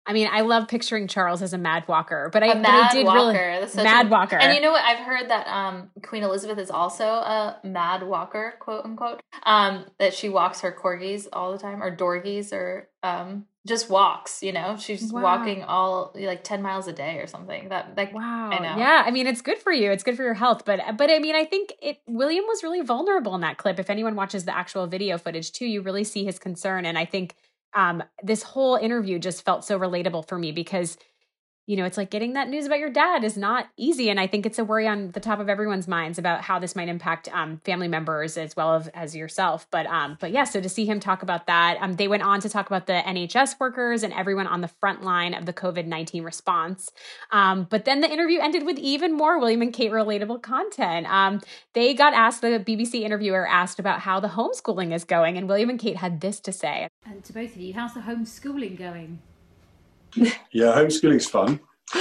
[0.05, 2.69] I mean, I love picturing Charles as a mad walker, but I, a mad but
[2.71, 3.37] I did walker.
[3.37, 4.35] really mad walker.
[4.35, 4.83] And you know what?
[4.83, 9.21] I've heard that um, Queen Elizabeth is also a mad walker, quote unquote.
[9.43, 14.41] Um, that she walks her corgis all the time, or dorgies, or um, just walks.
[14.41, 15.21] You know, she's wow.
[15.21, 17.69] walking all like ten miles a day or something.
[17.69, 18.77] That like wow, I know.
[18.79, 19.91] Yeah, I mean, it's good for you.
[19.91, 20.63] It's good for your health.
[20.65, 21.99] But but I mean, I think it.
[22.07, 23.79] William was really vulnerable in that clip.
[23.79, 27.05] If anyone watches the actual video footage too, you really see his concern, and I
[27.05, 27.35] think
[27.73, 30.97] um, this whole interview just felt so relatable for me because
[31.71, 34.09] you know, it's like getting that news about your dad is not easy.
[34.09, 36.75] And I think it's a worry on the top of everyone's minds about how this
[36.75, 39.65] might impact um, family members as well as, as yourself.
[39.71, 42.41] But um, but yeah, so to see him talk about that, um, they went on
[42.41, 45.85] to talk about the NHS workers and everyone on the front line of the COVID
[45.85, 46.91] 19 response.
[47.31, 51.07] Um, but then the interview ended with even more William and Kate relatable content.
[51.09, 51.39] Um,
[51.71, 55.69] they got asked, the BBC interviewer asked about how the homeschooling is going, and William
[55.69, 56.89] and Kate had this to say.
[57.05, 59.19] And to both of you, how's the homeschooling going?
[60.51, 61.59] yeah, homeschooling's fun.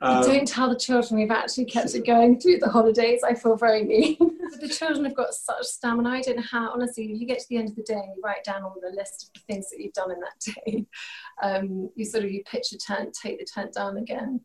[0.00, 3.22] um, Don't tell the children we've actually kept it going through the holidays.
[3.24, 4.16] I feel very mean.
[4.60, 6.08] the children have got such stamina.
[6.08, 8.22] I don't know how, honestly, you get to the end of the day and you
[8.22, 10.86] write down all the list of the things that you've done in that day.
[11.42, 14.40] Um, you sort of, you pitch a tent, take the tent down again,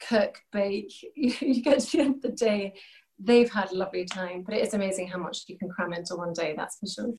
[0.00, 0.92] cook, bake.
[1.14, 2.74] You, you get to the end of the day.
[3.18, 6.16] They've had a lovely time, but it is amazing how much you can cram into
[6.16, 7.14] one day, that's for sure.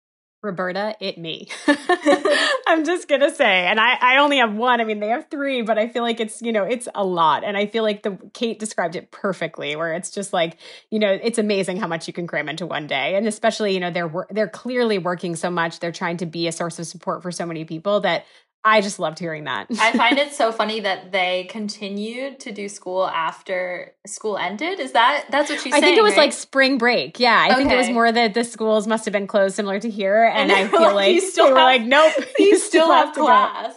[0.46, 1.50] Roberta, it me.
[2.68, 4.80] I'm just gonna say, and I, I only have one.
[4.80, 7.44] I mean, they have three, but I feel like it's you know it's a lot,
[7.44, 10.58] and I feel like the Kate described it perfectly, where it's just like
[10.90, 13.80] you know it's amazing how much you can cram into one day, and especially you
[13.80, 17.22] know they're they're clearly working so much, they're trying to be a source of support
[17.22, 18.26] for so many people that
[18.68, 19.68] I just loved hearing that.
[19.80, 24.80] I find it so funny that they continued to do school after school ended.
[24.80, 25.84] Is that that's what she's I saying?
[25.84, 26.24] I think it was right?
[26.26, 27.20] like spring break.
[27.20, 27.56] Yeah, I okay.
[27.58, 30.52] think it was more that the schools must have been closed, similar to here, and,
[30.52, 33.16] and I feel like, like they were like, nope, you, you still, still have, have
[33.16, 33.76] class.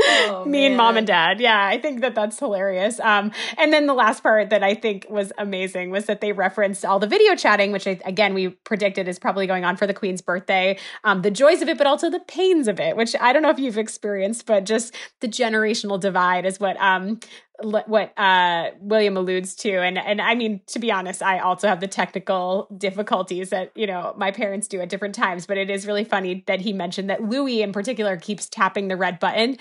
[0.00, 0.66] Oh, me man.
[0.70, 1.40] and mom and dad.
[1.40, 3.00] Yeah, I think that that's hilarious.
[3.00, 6.84] Um, and then the last part that I think was amazing was that they referenced
[6.84, 9.94] all the video chatting, which I, again we predicted is probably going on for the
[9.94, 10.78] Queen's birthday.
[11.04, 13.50] Um, the joys of it, but also the pains of it, which I don't know
[13.50, 17.20] if you've experienced, but just the generational divide is what um,
[17.60, 21.80] what uh, William alludes to, and and I mean to be honest, I also have
[21.80, 25.46] the technical difficulties that you know my parents do at different times.
[25.46, 28.96] But it is really funny that he mentioned that Louis in particular keeps tapping the
[28.96, 29.56] red button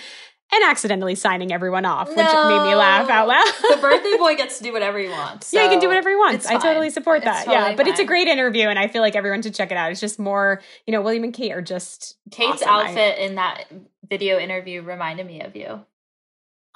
[0.52, 2.16] and accidentally signing everyone off, no.
[2.16, 3.46] which made me laugh out loud.
[3.46, 5.48] the birthday boy gets to do whatever he wants.
[5.48, 6.46] So yeah, he can do whatever he wants.
[6.46, 7.46] I totally support that.
[7.46, 7.92] Totally yeah, but fine.
[7.92, 9.92] it's a great interview, and I feel like everyone should check it out.
[9.92, 12.70] It's just more, you know, William and Kate are just Kate's awesome.
[12.70, 13.66] outfit I, in that
[14.08, 15.82] video interview reminded me of you.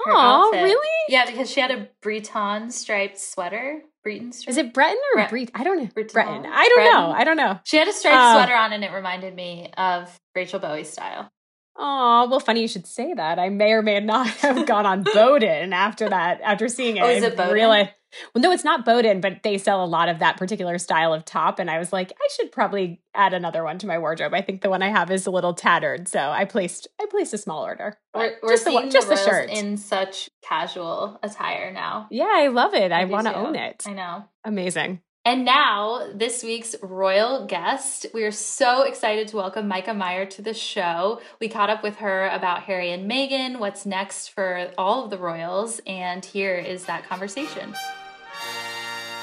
[0.07, 0.87] Oh, really?
[1.09, 3.81] Yeah, because she had a Breton striped sweater.
[4.03, 4.49] Breton Street.
[4.51, 5.51] Is it Breton or Bre- Breton?
[5.53, 5.89] I don't know.
[5.93, 6.13] Breton.
[6.13, 6.45] Breton.
[6.47, 7.11] I don't know.
[7.11, 7.59] I don't know.
[7.65, 11.29] She had a striped Uh, sweater on, and it reminded me of Rachel Bowie style.
[11.77, 13.39] Oh, well, funny you should say that.
[13.39, 17.03] I may or may not have gone on Boden after that, after seeing it.
[17.03, 17.89] Oh, is it realized-
[18.35, 21.23] well, no, it's not Boden, but they sell a lot of that particular style of
[21.23, 21.59] top.
[21.59, 24.33] And I was like, I should probably add another one to my wardrobe.
[24.33, 26.09] I think the one I have is a little tattered.
[26.09, 27.97] So I placed I placed a small order.
[28.13, 29.49] We're, we're just seeing one- just the, the shirt.
[29.49, 32.07] in such casual attire now.
[32.11, 32.91] yeah, I love it.
[32.91, 33.83] I do want to own it.
[33.87, 34.25] I know.
[34.43, 34.99] Amazing.
[35.23, 38.07] And now, this week's royal guest.
[38.11, 41.21] We are so excited to welcome Myka Meier to the show.
[41.39, 45.19] We caught up with her about Harry and Meghan, what's next for all of the
[45.19, 47.75] royals, and here is that conversation.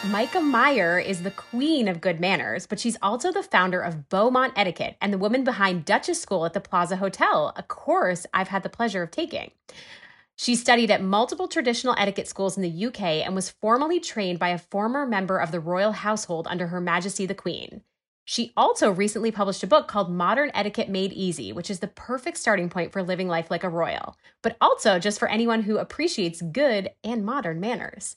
[0.02, 4.52] Myka Meier is the queen of good manners, but she's also the founder of Beaumont
[4.54, 8.62] Etiquette and the woman behind Duchess School at the Plaza Hotel, a course I've had
[8.62, 9.50] the pleasure of taking.
[10.40, 14.50] She studied at multiple traditional etiquette schools in the UK and was formally trained by
[14.50, 17.82] a former member of the royal household under Her Majesty the Queen.
[18.24, 22.36] She also recently published a book called Modern Etiquette Made Easy, which is the perfect
[22.36, 26.40] starting point for living life like a royal, but also just for anyone who appreciates
[26.40, 28.14] good and modern manners.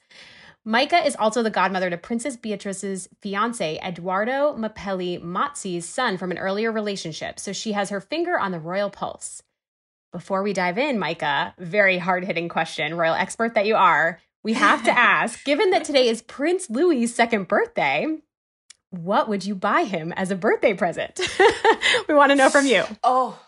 [0.64, 6.38] Myka is also the godmother to Princess Beatrice's fiance, Eduardo Mapelli Mazzi's son from an
[6.38, 9.42] earlier relationship, so she has her finger on the royal pulse.
[10.12, 14.54] Before we dive in, Myka, very hard hitting question, royal expert that you are, we
[14.54, 18.18] have to ask given that today is Prince Louis's second birthday,
[18.90, 21.22] what would you buy him as a birthday present?
[22.10, 22.84] we want to know from you.
[23.04, 23.40] Oh,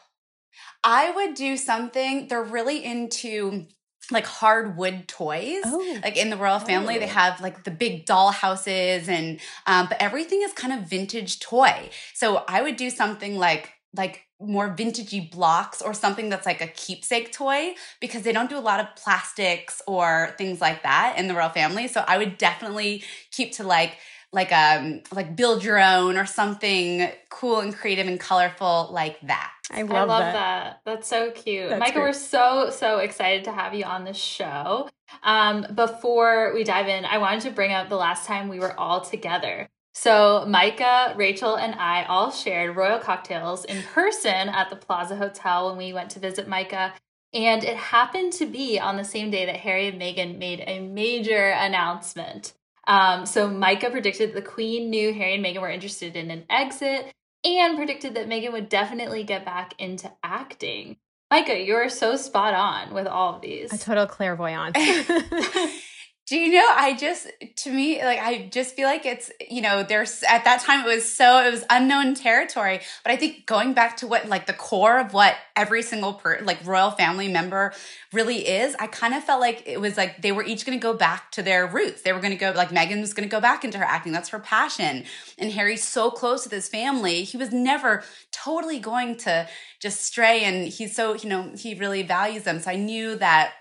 [0.84, 2.30] I would do something.
[2.30, 3.67] They're really into
[4.12, 5.63] like hardwood toys.
[5.65, 5.99] Oh.
[6.02, 10.02] Like in the royal family, they have like the big doll houses and um, but
[10.02, 11.89] everything is kind of vintage toy.
[12.13, 16.68] So I would do something like like more vintagey blocks or something that's like a
[16.68, 21.28] keepsake toy because they don't do a lot of plastics or things like that in
[21.28, 21.88] the royal family.
[21.88, 23.98] So I would definitely keep to like
[24.34, 29.52] like um like build your own or something cool and creative and colorful like that.
[29.72, 30.34] I love, I love that.
[30.34, 30.82] that.
[30.86, 31.70] That's so cute.
[31.70, 32.02] That's Myka, great.
[32.02, 34.90] we're so, so excited to have you on the show.
[35.24, 38.78] Um, before we dive in, I wanted to bring up the last time we were
[38.78, 39.70] all together.
[39.94, 45.70] So, Myka, Rachel, and I all shared royal cocktails in person at the Plaza Hotel
[45.70, 46.94] when we went to visit Myka.
[47.32, 50.80] And it happened to be on the same day that Harry and Meghan made a
[50.80, 52.54] major announcement.
[52.88, 56.46] Um, so, Myka predicted that the Queen knew Harry and Meghan were interested in an
[56.50, 57.14] exit
[57.46, 60.98] and predicted that Meghan would definitely get back into acting.
[61.32, 63.72] Myka, you're so spot on with all of these.
[63.72, 64.76] A total clairvoyant.
[66.26, 69.84] Do you know, I just, to me, like, I just feel like it's, you know,
[69.84, 72.80] there's, at that time, it was so, it was unknown territory.
[73.04, 76.40] But I think going back to what, like, the core of what every single, per,
[76.40, 77.74] like, royal family member
[78.14, 80.82] really is, I kind of felt like it was like they were each going to
[80.82, 82.04] go back to their roots.
[82.04, 84.14] They were going to go, like, Meghan was going to go back into her acting.
[84.14, 85.04] That's her passion.
[85.38, 87.24] And Harry's so close with his family.
[87.24, 89.50] He was never totally going to
[89.82, 90.46] just stray.
[90.46, 92.62] And he's so, you know, he really values them.
[92.62, 93.56] So I knew that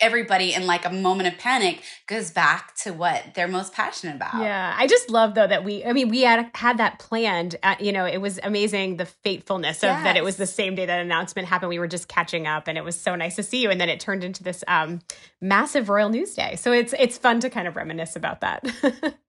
[0.00, 4.34] everybody in like a moment of panic goes back to what they're most passionate about.
[4.40, 5.84] Yeah, I just love though that we.
[5.84, 7.56] I mean, we had had that planned.
[7.62, 10.16] At, you know, it was amazing the fatefulness of that.
[10.16, 11.70] It was the same day that announcement happened.
[11.70, 13.70] We were just catching up, and it was so nice to see you.
[13.70, 15.00] And then it turned into this um,
[15.40, 16.56] massive royal news day.
[16.56, 18.64] So it's it's fun to kind of reminisce about that.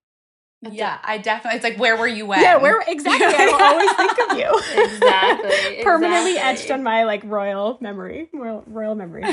[0.61, 1.57] Yeah, I definitely.
[1.57, 2.41] It's like, where were you when?
[2.41, 3.27] yeah, where exactly?
[3.27, 4.83] I will always think of you.
[4.95, 6.61] Exactly, Permanently exactly.
[6.63, 9.23] etched on my like royal memory, royal, royal memory.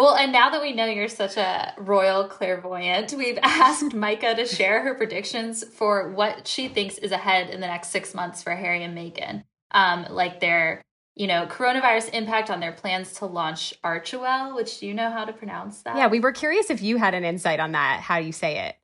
[0.00, 4.46] Well, and now that we know you're such a royal clairvoyant, we've asked Myka to
[4.46, 8.54] share her predictions for what she thinks is ahead in the next six months for
[8.56, 9.44] Harry and Meghan.
[9.72, 10.80] Um, like their,
[11.16, 15.26] you know, coronavirus impact on their plans to launch Archewell, which do you know how
[15.26, 15.98] to pronounce that?
[15.98, 18.00] yeah, we were curious if you had an insight on that.
[18.00, 18.76] How you say it?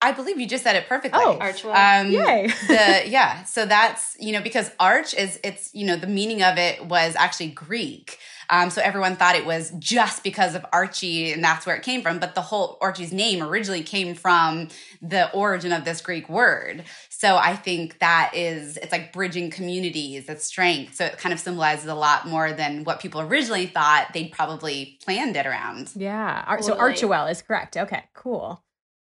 [0.00, 1.20] I believe you just said it perfectly.
[1.22, 1.74] Oh, Archewell.
[1.74, 2.46] Um, Yay.
[2.68, 6.56] the yeah, so that's you know because arch is it's you know the meaning of
[6.56, 8.18] it was actually Greek.
[8.50, 12.02] Um, so everyone thought it was just because of Archie and that's where it came
[12.02, 12.18] from.
[12.18, 14.68] But the whole Archie's name originally came from
[15.02, 16.84] the origin of this Greek word.
[17.10, 20.94] So I think that is it's like bridging communities, it's strength.
[20.94, 24.98] So it kind of symbolizes a lot more than what people originally thought they'd probably
[25.04, 25.90] planned it around.
[25.94, 26.44] Yeah.
[26.46, 26.94] Ar- So Totally.
[26.94, 27.76] Archewell is correct.
[27.76, 28.64] Okay, cool.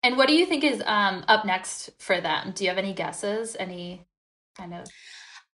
[0.02, 2.52] And what do you think is um, up next for them?
[2.54, 3.56] Do you have any guesses?
[3.58, 4.06] Any
[4.56, 4.86] kind of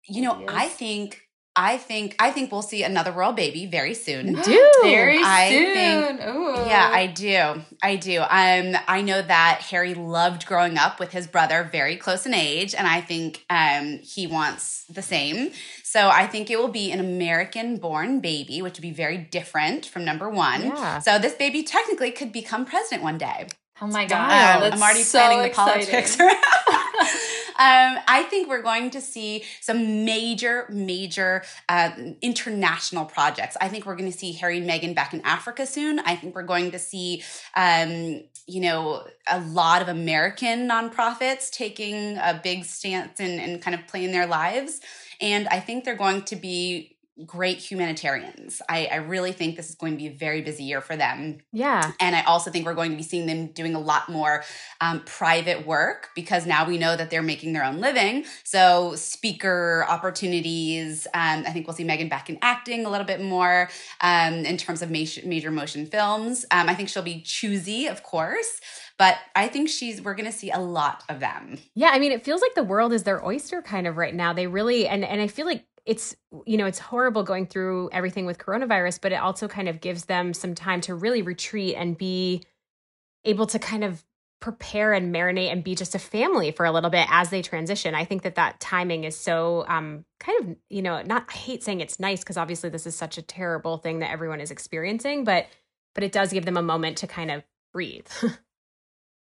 [0.08, 0.50] You know, ideas?
[0.54, 1.27] I think
[1.60, 4.34] I think I think we'll see another royal baby very soon.
[4.44, 5.74] Do very I soon?
[6.18, 6.54] think- Ooh.
[6.68, 7.62] Yeah, I do.
[7.82, 8.20] I do.
[8.22, 12.74] Um, I know that Harry loved growing up with his brother, very close in age,
[12.76, 15.52] and I think um, he wants the same.
[15.84, 20.04] So I think it will be an American-born baby, which would be very different from
[20.06, 20.64] number one.
[20.68, 21.00] Yeah.
[21.00, 23.48] So this baby technically could become president one day.
[23.82, 25.86] Oh my god, Um, that's I'm already so planning the exciting.
[25.88, 26.18] politics.
[27.58, 33.58] um, I think we're going to see some major, major um, international projects.
[33.60, 36.00] I think we're going to see Harry and Meghan back in Africa soon.
[36.00, 37.24] I think we're going to see,
[37.56, 43.76] um, you know, a lot of American nonprofits taking a big stance and, and kind
[43.76, 44.80] of playing their lives.
[45.20, 48.62] And I think they're going to be great humanitarians.
[48.70, 51.40] I, I really think this is going to be a very busy year for them.
[51.52, 51.92] Yeah.
[52.00, 54.44] And I also think we're going to be seeing them doing a lot more
[54.82, 58.26] um, private work because now we know that they're making their own living.
[58.44, 61.08] So, speaker opportunities.
[61.14, 63.70] Um, I think we'll see Meghan back in acting a little bit more
[64.02, 66.46] um, in terms of major, major motion films.
[66.52, 68.62] Um, I think she'll be choosy, of course.
[68.98, 71.60] But I think she's, we're going to see a lot of them.
[71.76, 74.34] Yeah, I mean, it feels like the world is their oyster kind of right now.
[74.34, 76.16] They really, and and I feel like it's
[76.46, 80.06] you know it's horrible going through everything with coronavirus, but it also kind of gives
[80.06, 82.44] them some time to really retreat and be
[83.24, 84.04] able to kind of
[84.40, 87.96] prepare and marinate and be just a family for a little bit as they transition.
[87.96, 91.64] I think that that timing is so um kind of you know not I hate
[91.64, 95.24] saying it's nice because obviously this is such a terrible thing that everyone is experiencing,
[95.24, 95.48] but
[95.96, 98.08] but it does give them a moment to kind of breathe.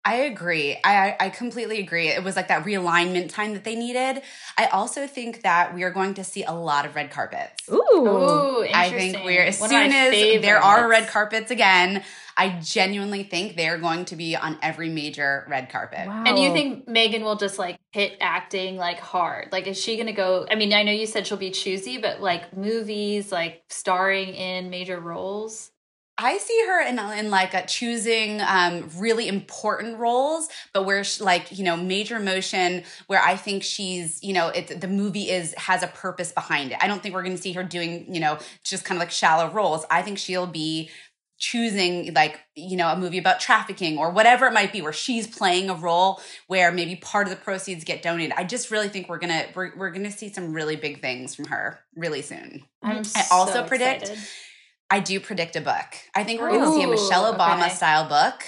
[0.06, 0.76] I agree.
[0.84, 2.08] I I completely agree.
[2.08, 4.22] It was like that realignment time that they needed.
[4.58, 7.68] I also think that we are going to see a lot of red carpets.
[7.70, 12.02] Ooh, Ooh I think we're as One soon my as there are red carpets again,
[12.36, 16.06] I genuinely think they're going to be on every major red carpet.
[16.06, 16.24] wow.
[16.26, 19.48] And you think Meghan will just like hit acting like hard?
[19.52, 20.46] Like, is she gonna go?
[20.50, 24.68] I mean, I know you said she'll be choosy, but like movies, like starring in
[24.68, 25.70] major roles.
[26.16, 31.24] I see her in in like a choosing um, really important roles, but where she,
[31.24, 35.54] like you know major motion, where I think she's you know it, the movie is
[35.54, 36.78] has a purpose behind it.
[36.80, 39.10] I don't think we're going to see her doing you know just kind of like
[39.10, 39.84] shallow roles.
[39.90, 40.90] I think she'll be
[41.36, 45.26] choosing like you know a movie about trafficking or whatever it might be where she's
[45.26, 49.08] playing a role where maybe part of the proceeds get donated i just really think
[49.08, 53.02] we're gonna we're, we're gonna see some really big things from her really soon I'm
[53.16, 54.24] I also so predict excited.
[54.94, 55.96] I do predict a book.
[56.14, 57.74] I think we're going to see a Michelle Obama okay.
[57.74, 58.44] style book,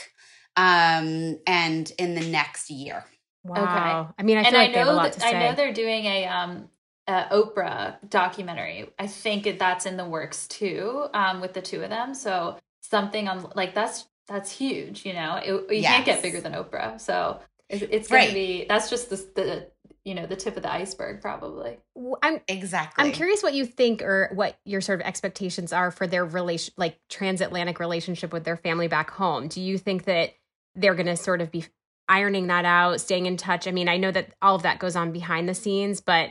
[0.56, 3.04] um, and in the next year.
[3.42, 4.14] wow.
[4.16, 5.24] I mean, I feel and like I they know that.
[5.24, 6.68] I know they're doing a um
[7.08, 8.88] a Oprah documentary.
[8.96, 12.14] I think that's in the works too, um, with the two of them.
[12.14, 15.04] So something on like that's that's huge.
[15.04, 17.00] You know, it, you can't get bigger than Oprah.
[17.00, 19.68] So it, it's gonna be that's just the the
[20.06, 21.78] you know the tip of the iceberg probably.
[22.22, 23.04] i'm Exactly.
[23.04, 26.72] I'm curious what you think or what your sort of expectations are for their relation
[26.76, 29.48] like transatlantic relationship with their family back home.
[29.48, 30.30] Do you think that
[30.76, 31.64] they're going to sort of be
[32.08, 33.66] ironing that out, staying in touch?
[33.66, 36.30] I mean, I know that all of that goes on behind the scenes, but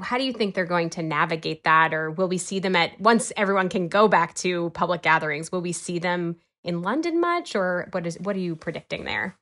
[0.00, 2.98] how do you think they're going to navigate that or will we see them at
[2.98, 7.54] once everyone can go back to public gatherings, will we see them in London much
[7.54, 9.36] or what is what are you predicting there?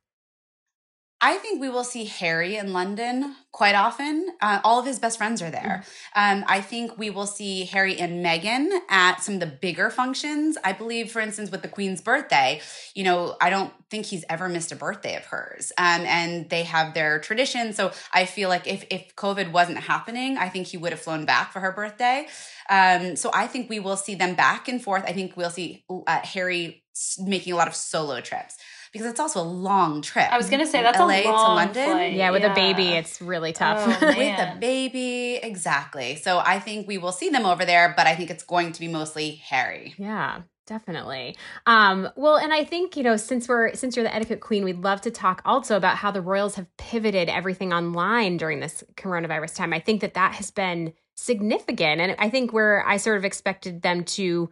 [1.24, 4.26] I think we will see Harry in London quite often.
[4.40, 5.84] Uh, all of his best friends are there.
[6.16, 10.58] Um, I think we will see Harry and Meghan at some of the bigger functions.
[10.64, 12.60] I believe, for instance, with the Queen's birthday,
[12.96, 15.70] you know, I don't think he's ever missed a birthday of hers.
[15.78, 17.72] Um, and they have their tradition.
[17.72, 21.24] So I feel like if, if COVID wasn't happening, I think he would have flown
[21.24, 22.26] back for her birthday.
[22.68, 25.04] Um, so I think we will see them back and forth.
[25.06, 26.82] I think we'll see uh, Harry
[27.20, 28.56] making a lot of solo trips
[28.93, 30.30] because it's also a long trip.
[30.30, 31.90] I was gonna say from that's LA a to long London.
[31.90, 32.12] flight.
[32.12, 33.78] Yeah, with a baby it's really tough.
[34.03, 36.16] Oh, With a baby, exactly.
[36.16, 38.80] So I think we will see them over there, but I think it's going to
[38.80, 39.95] be mostly Harry.
[39.97, 41.36] Yeah, definitely.
[41.66, 44.82] Um, well, and I think, you know, since we're since you're the etiquette queen, we'd
[44.82, 49.57] love to talk also about how the royals have pivoted everything online during this coronavirus
[49.57, 49.72] time.
[49.72, 53.82] I think that that has been significant and I think where I sort of expected
[53.82, 54.49] them to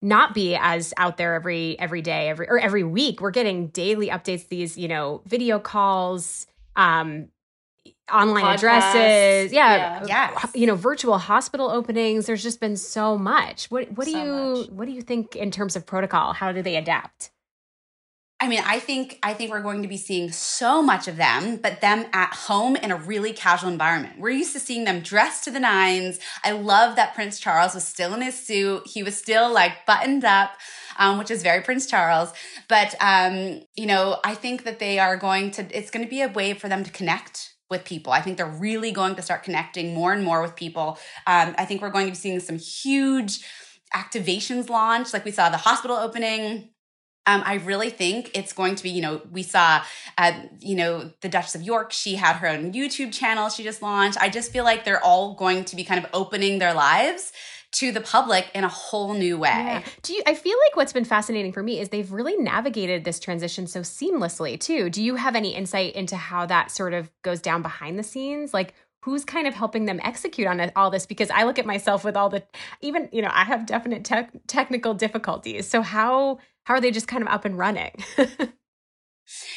[0.00, 4.08] not be as out there every every day every or every week we're getting daily
[4.08, 6.46] updates these you know video calls
[6.76, 7.28] um
[8.12, 8.54] online Podcasts.
[8.54, 10.30] addresses yeah, Yeah.
[10.32, 10.50] Yes.
[10.54, 14.56] you know virtual hospital openings there's just been so much what what do So you
[14.60, 14.70] much.
[14.70, 17.30] what do you think in terms of protocol how do they adapt
[18.40, 21.56] I mean, I think I think we're going to be seeing so much of them,
[21.56, 24.20] but them at home in a really casual environment.
[24.20, 26.20] We're used to seeing them dressed to the nines.
[26.44, 28.86] I love that Prince Charles was still in his suit.
[28.86, 30.52] He was still like buttoned up,
[30.98, 32.32] um, which is very Prince Charles.
[32.68, 35.76] But um, you know, I think that they are going to.
[35.76, 38.12] It's going to be a way for them to connect with people.
[38.12, 40.98] I think they're really going to start connecting more and more with people.
[41.26, 43.40] Um, I think we're going to be seeing some huge
[43.92, 46.70] activations launch, like we saw the hospital opening.
[47.28, 49.84] Um, I really think it's going to be, you know, we saw,
[50.16, 53.82] uh, you know, the Duchess of York, she had her own YouTube channel she just
[53.82, 54.16] launched.
[54.18, 57.32] I just feel like they're all going to be kind of opening their lives
[57.70, 59.50] to the public in a whole new way.
[59.50, 59.82] Yeah.
[60.00, 63.20] Do you I feel like what's been fascinating for me is they've really navigated this
[63.20, 64.88] transition so seamlessly too.
[64.88, 68.54] Do you have any insight into how that sort of goes down behind the scenes?
[68.54, 71.06] Like who's kind of helping them execute on all this?
[71.06, 72.42] Because i look at myself with all the
[72.80, 75.66] even you know i have definite te- technical difficulties.
[75.68, 77.92] So how how are they just kind of up and running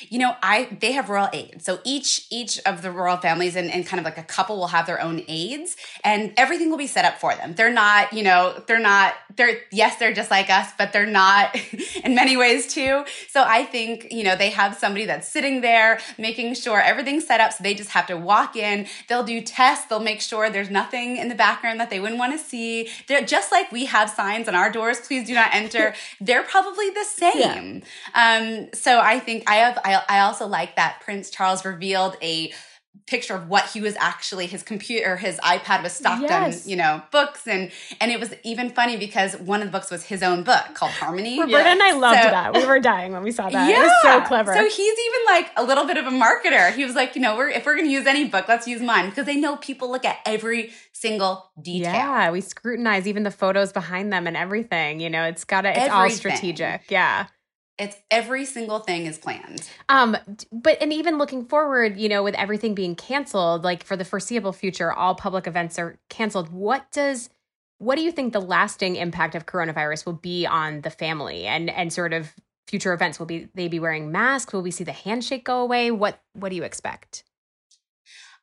[0.10, 1.66] you know i they have royal aides.
[1.66, 4.68] So each each of the royal families and, and kind of like a couple will
[4.68, 7.54] have their own aides and everything will be set up for them.
[7.54, 11.56] They're not you know they're not they're yes they're just like us but they're not
[12.04, 13.04] in many ways too.
[13.30, 17.40] So i think you know they have somebody that's sitting there making sure everything's set
[17.40, 18.88] up so they just have to walk in.
[19.08, 19.86] They'll do tests.
[19.88, 22.90] They'll make sure there's nothing in the background that they wouldn't want to see.
[23.08, 26.90] They're just like we have signs on our doors please do not enter they're probably
[26.90, 27.84] the same.
[28.14, 28.38] Yeah.
[28.38, 32.52] um so i think i have I, I also like that Prince Charles revealed a
[33.08, 36.64] picture of what he was actually his computer his ipad was stocked yes.
[36.64, 37.48] on you know books.
[37.48, 40.64] And and it was even funny because one of the books was his own book
[40.74, 41.40] called harmony.
[41.40, 41.72] Roberta yeah.
[41.72, 42.54] and i loved so, that.
[42.54, 43.70] We were dying when we saw that.
[43.70, 43.80] Yeah.
[43.80, 44.54] it was so clever.
[44.54, 46.74] So he's even like a little bit of a marketer.
[46.74, 49.10] He was like you know we're if we're gonna use any book let's use mine
[49.10, 51.94] because they know people look at every single detail.
[51.94, 55.78] Yeah we scrutinize even the photos behind them and everything you know it's gotta it's
[55.80, 55.98] everything.
[55.98, 56.92] all strategic.
[56.92, 57.28] Yeah
[57.82, 59.68] it's every single thing is planned.
[59.90, 60.16] Um,
[60.52, 64.54] but and even looking forward, you know, with everything being canceled, like for the foreseeable
[64.54, 66.50] future, all public events are canceled.
[66.50, 67.30] What does
[67.80, 71.72] what do you think the lasting impact of coronavirus will be on the family and
[71.72, 72.32] and sort of
[72.68, 73.18] future events?
[73.18, 74.54] Will be they be wearing masks?
[74.54, 75.90] Will we see the handshake go away?
[75.90, 77.24] What what do you expect?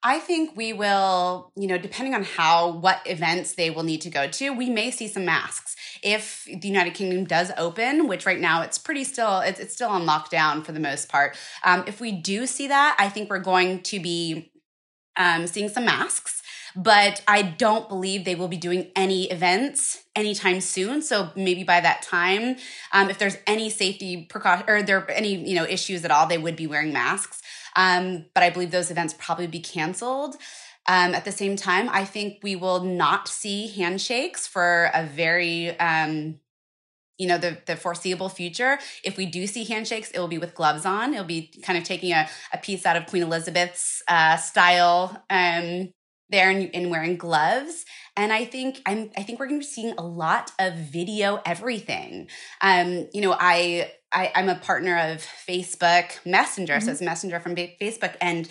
[0.02, 4.10] I think we will, you know, depending on how, what events they will need to
[4.10, 5.74] go to, we may see some masks.
[6.02, 9.90] If the United Kingdom does open, which right now it's pretty still, it's, it's still
[9.90, 11.36] on lockdown for the most part.
[11.64, 14.52] Um, if we do see that, I think we're going to be
[15.16, 16.42] um, seeing some masks
[16.76, 21.02] but I don't believe they will be doing any events anytime soon.
[21.02, 22.56] So maybe by that time,
[22.92, 26.38] um, if there's any safety precaution or there any you know issues at all, they
[26.38, 27.42] would be wearing masks.
[27.78, 30.34] Um, but I believe those events probably be canceled.
[30.86, 35.78] Um, at the same time, I think we will not see handshakes for a very
[35.78, 36.40] um,
[37.18, 40.54] you know the the foreseeable future if we do see handshakes it will be with
[40.54, 44.36] gloves on it'll be kind of taking a, a piece out of queen elizabeth's uh,
[44.36, 45.92] style um,
[46.30, 47.84] there and, and, wearing gloves.
[48.16, 51.40] And i think i'm i think we're going to be seeing a lot of video
[51.44, 52.28] everything.
[52.60, 56.84] Um, you know i I, am a partner of Facebook Messenger, mm-hmm.
[56.86, 58.16] so it's Messenger from Facebook.
[58.20, 58.48] And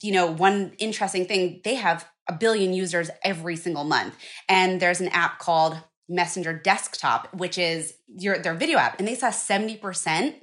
[0.00, 4.14] you know, one interesting thing, they have a billion users every single month,
[4.48, 5.78] and there's an app called
[6.08, 10.36] Messenger Desktop, which is your their video app, and they saw seventy percent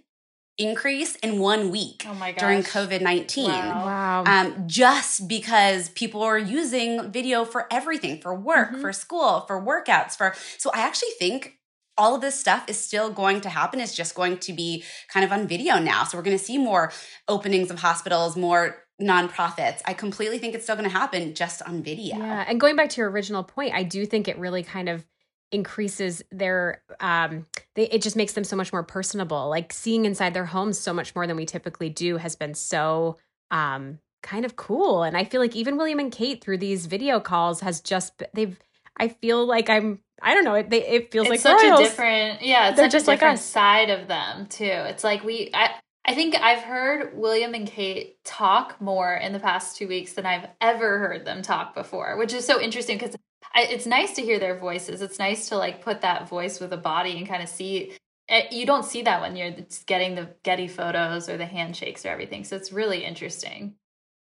[0.57, 3.49] increase in one week oh during COVID 19.
[3.49, 3.85] Wow.
[3.85, 4.23] wow.
[4.25, 8.81] Um, just because people are using video for everything for work, mm-hmm.
[8.81, 10.33] for school, for workouts, for.
[10.57, 11.57] So I actually think
[11.97, 13.79] all of this stuff is still going to happen.
[13.79, 16.03] It's just going to be kind of on video now.
[16.03, 16.91] So we're going to see more
[17.27, 19.81] openings of hospitals, more nonprofits.
[19.85, 22.17] I completely think it's still going to happen just on video.
[22.17, 22.45] Yeah.
[22.47, 25.05] And going back to your original point, I do think it really kind of
[25.51, 27.45] increases their um
[27.75, 30.93] they it just makes them so much more personable like seeing inside their homes so
[30.93, 33.17] much more than we typically do has been so
[33.49, 37.19] um kind of cool and i feel like even william and kate through these video
[37.19, 38.59] calls has just they've
[38.97, 40.55] i feel like i'm I don't know.
[40.55, 41.79] It, they, it feels it's like such royals.
[41.79, 42.69] a different, yeah.
[42.69, 43.45] It's They're just like us.
[43.45, 44.65] side of them too.
[44.65, 45.51] It's like we.
[45.53, 45.75] I,
[46.05, 50.25] I think I've heard William and Kate talk more in the past two weeks than
[50.25, 53.15] I've ever heard them talk before, which is so interesting because
[53.55, 55.01] it's nice to hear their voices.
[55.01, 57.93] It's nice to like put that voice with a body and kind of see.
[58.29, 62.09] Eh, you don't see that when you're getting the Getty photos or the handshakes or
[62.09, 62.43] everything.
[62.43, 63.75] So it's really interesting.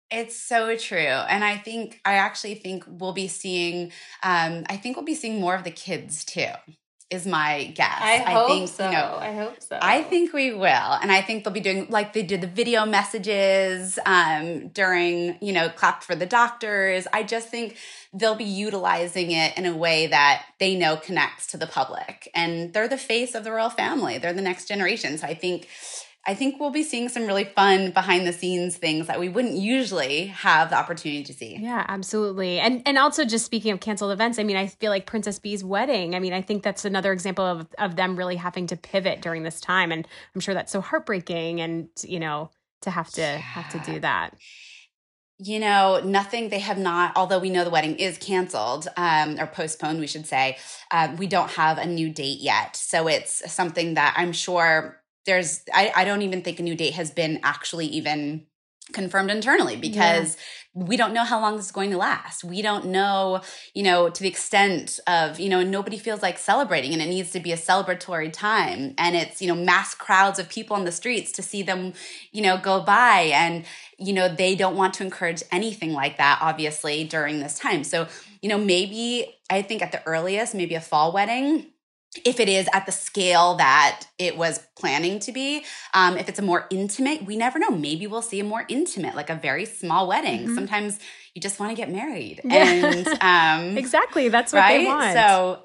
[0.09, 0.97] It's so true.
[0.97, 3.91] And I think, I actually think we'll be seeing,
[4.21, 6.51] um, I think we'll be seeing more of the kids too
[7.13, 7.99] is my guess.
[7.99, 8.85] I, I hope think, so.
[8.85, 9.77] You know, I hope so.
[9.81, 12.85] I think we will, and I think they'll be doing like they did the video
[12.85, 17.07] messages um, during you know clap for the doctors.
[17.13, 17.77] I just think
[18.13, 22.73] they'll be utilizing it in a way that they know connects to the public, and
[22.73, 24.17] they're the face of the royal family.
[24.17, 25.67] They're the next generation, so I think
[26.25, 29.55] I think we'll be seeing some really fun behind the scenes things that we wouldn't
[29.55, 31.57] usually have the opportunity to see.
[31.57, 32.59] Yeah, absolutely.
[32.59, 35.63] And and also just speaking of canceled events, I mean, I feel like Princess Bea's
[35.63, 36.15] wedding.
[36.15, 39.43] I mean, I think that's another example of of them really having to pivot during
[39.43, 42.51] this time and I'm sure that's so heartbreaking and, you know,
[42.81, 43.37] to have to yeah.
[43.37, 44.35] have to do that
[45.43, 49.47] you know, nothing, they have not, although we know the wedding is canceled um, or
[49.47, 50.57] postponed, we should say,
[50.91, 52.75] uh, we don't have a new date yet.
[52.75, 56.93] So it's something that I'm sure there's I, I don't even think a new date
[56.93, 58.45] has been actually even
[58.93, 60.37] confirmed internally because
[60.75, 62.43] we don't know how long this is going to last.
[62.43, 63.41] We don't know,
[63.75, 67.31] you know, to the extent of, you know, nobody feels like celebrating and it needs
[67.31, 68.95] to be a celebratory time.
[68.97, 71.93] And it's, you know, mass crowds of people on the streets to see them,
[72.31, 73.31] you know, go by.
[73.33, 73.65] And,
[73.99, 77.83] you know, they don't want to encourage anything like that, obviously, during this time.
[77.83, 78.07] So,
[78.41, 81.67] you know, maybe I think at the earliest, maybe a fall wedding
[82.25, 86.39] if it is at the scale that it was planning to be um, if it's
[86.39, 87.71] a more intimate we never know.
[87.71, 90.41] Maybe we'll see a more intimate like a very small wedding.
[90.41, 90.55] Mm-hmm.
[90.55, 90.99] sometimes
[91.33, 92.41] you just want to get married.
[92.53, 94.77] And um, exactly that's what right?
[94.77, 95.13] they want.
[95.13, 95.63] So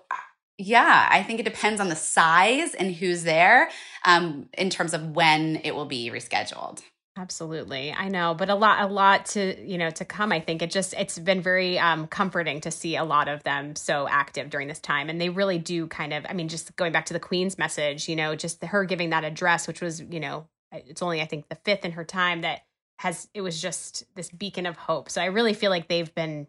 [0.59, 3.71] yeah i think it depends on the size and who's there
[4.05, 6.83] um, in terms of when it will be rescheduled
[7.19, 7.93] Absolutely.
[7.93, 10.63] I know, but a lot a lot to, you know, to come, I think.
[10.63, 14.51] It just it's been very um comforting to see a lot of them so active
[14.51, 17.13] during this time and they really do kind of I mean just going back to
[17.13, 21.03] the queen's message, you know, just her giving that address which was, you know, it's
[21.03, 22.61] only I think the fifth in her time that
[22.99, 25.11] has it was just this beacon of hope.
[25.11, 26.47] So I really feel like they've been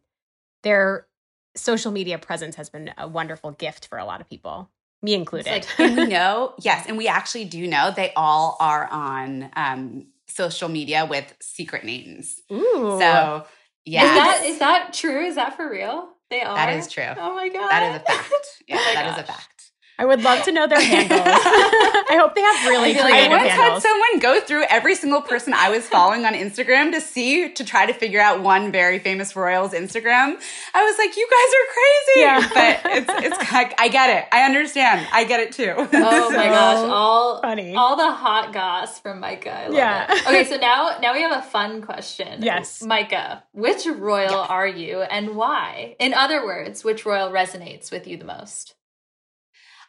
[0.62, 1.08] their
[1.56, 4.70] social media presence has been a wonderful gift for a lot of people
[5.02, 5.50] me included.
[5.50, 10.08] Like, and we know, yes, and we actually do know they all are on um,
[10.30, 12.42] social media with secret names.
[12.52, 12.98] Ooh.
[13.00, 13.46] So
[13.86, 14.04] yeah.
[14.04, 15.26] Is that is that true?
[15.26, 16.10] Is that for real?
[16.30, 16.56] They are.
[16.56, 17.04] That is true.
[17.18, 17.70] Oh my god.
[17.70, 18.34] That is a fact.
[18.68, 19.18] Yeah, oh that gosh.
[19.18, 19.59] is a fact.
[20.00, 21.20] I would love to know their handles.
[21.26, 23.84] I hope they have really creative I once handles.
[23.84, 27.66] had someone go through every single person I was following on Instagram to see to
[27.66, 30.40] try to figure out one very famous royal's Instagram.
[30.74, 32.20] I was like, you guys are crazy.
[32.22, 32.50] Yeah.
[32.60, 34.26] But it's it's I, I get it.
[34.32, 35.06] I understand.
[35.12, 35.74] I get it too.
[35.78, 37.76] Oh so my gosh, all funny.
[37.76, 39.74] All the hot goss from Myka.
[39.74, 40.12] yeah.
[40.14, 40.28] It.
[40.28, 42.42] Okay, so now now we have a fun question.
[42.42, 42.82] Yes.
[42.82, 44.50] Myka, which royal yes.
[44.50, 45.96] are you and why?
[46.00, 48.76] In other words, which royal resonates with you the most?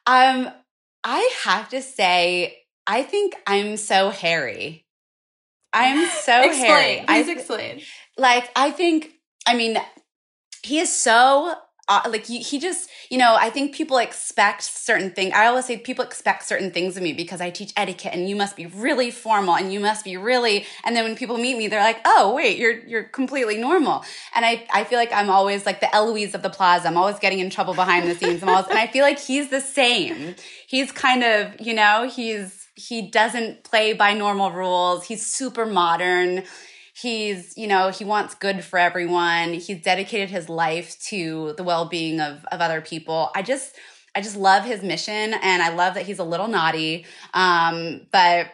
[0.07, 0.51] Um,
[1.05, 4.87] I have to say, I think I'm so hairy.
[5.73, 6.67] I'm so explain.
[6.67, 7.05] Harry.
[7.07, 7.81] Please I, explain.
[8.17, 9.11] Like, I think,
[9.47, 9.79] I mean,
[10.63, 11.55] he is so
[11.91, 15.65] Uh, like he, he just you know i think people expect certain things i always
[15.65, 18.67] say people expect certain things of me because i teach etiquette and you must be
[18.67, 22.01] really formal and you must be really and then when people meet me they're like
[22.05, 24.05] oh wait you're you're completely normal.
[24.35, 26.89] And i i feel like i'm always like the eloise of the plaza.
[26.89, 28.43] I'm always getting in trouble behind the scenes.
[28.43, 30.35] Always, and i feel like he's the same.
[30.67, 35.05] He's kind of you know he's he doesn't play by normal rules.
[35.05, 36.45] He's super modern
[37.01, 39.55] he's you know he wants good for everyone.
[39.55, 43.31] He's dedicated his life to the well-being of, of other people.
[43.35, 43.75] I just
[44.15, 47.07] i just love his mission and i love that he's a little naughty.
[47.33, 48.49] Um but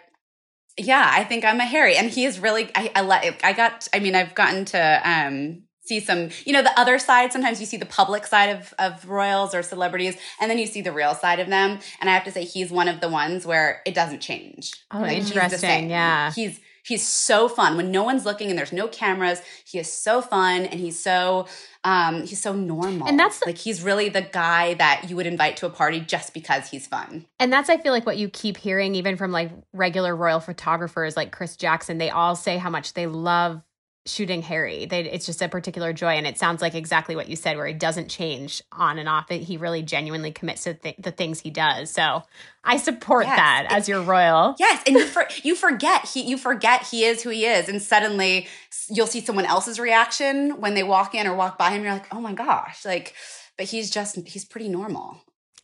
[0.79, 3.89] yeah i think i'm a harry and he is really i i, let, I got
[3.95, 7.67] i mean i've gotten to um see some you know the other side sometimes you
[7.67, 11.15] see the public side of of royals or celebrities and then you see the real
[11.15, 13.95] side of them and i have to say he's one of the ones where it
[13.95, 14.73] doesn't change.
[14.91, 16.33] Oh like, interesting yeah.
[16.33, 19.41] He's He's so fun when no one's looking and there's no cameras.
[19.65, 21.47] He is so fun and he's so
[21.85, 23.09] um he's so normal.
[23.09, 26.01] And that's the, like he's really the guy that you would invite to a party
[26.01, 27.27] just because he's fun.
[27.41, 31.17] And that's I feel like what you keep hearing even from like regular royal photographers
[31.17, 31.99] like Chris Jackson.
[31.99, 33.63] They all say how much they love
[34.07, 34.87] shooting Harry.
[34.87, 37.67] They, it's just a particular joy, and it sounds like exactly what you said, where
[37.67, 39.29] he doesn't change on and off.
[39.29, 41.91] He really genuinely commits to th- the things he does.
[41.91, 42.23] So
[42.65, 43.37] I support yes.
[43.37, 44.57] that as your royal.
[44.59, 47.83] Yes, and you, for, you forget he you forget he is who he is, and
[47.83, 48.49] suddenly
[48.89, 51.83] you'll see someone else's reaction when they walk in or walk by him.
[51.83, 53.15] You're like, oh my gosh, like,
[53.57, 55.21] but he's just he's pretty normal.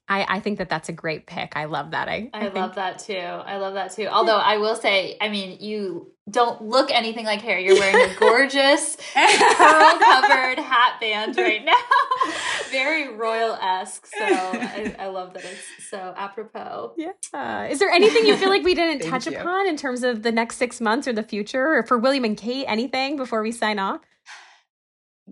[0.09, 1.53] I, I think that that's a great pick.
[1.57, 2.09] I love that.
[2.09, 3.15] I, I, I love that too.
[3.15, 4.07] I love that too.
[4.07, 7.65] Although I will say, I mean, you don't look anything like Harry.
[7.65, 11.75] You're wearing a gorgeous pearl covered hat band right now.
[12.71, 14.07] Very royal esque.
[14.07, 16.95] So I, I, love that it's so apropos.
[16.97, 17.67] Yeah.
[17.67, 19.37] Is there anything you feel like we didn't touch you.
[19.37, 22.37] upon in terms of the next six months or the future or for William and
[22.37, 22.67] Kate?
[22.69, 24.01] Anything before we sign off?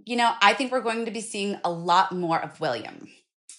[0.06, 3.08] You know, I think we're going to be seeing a lot more of William.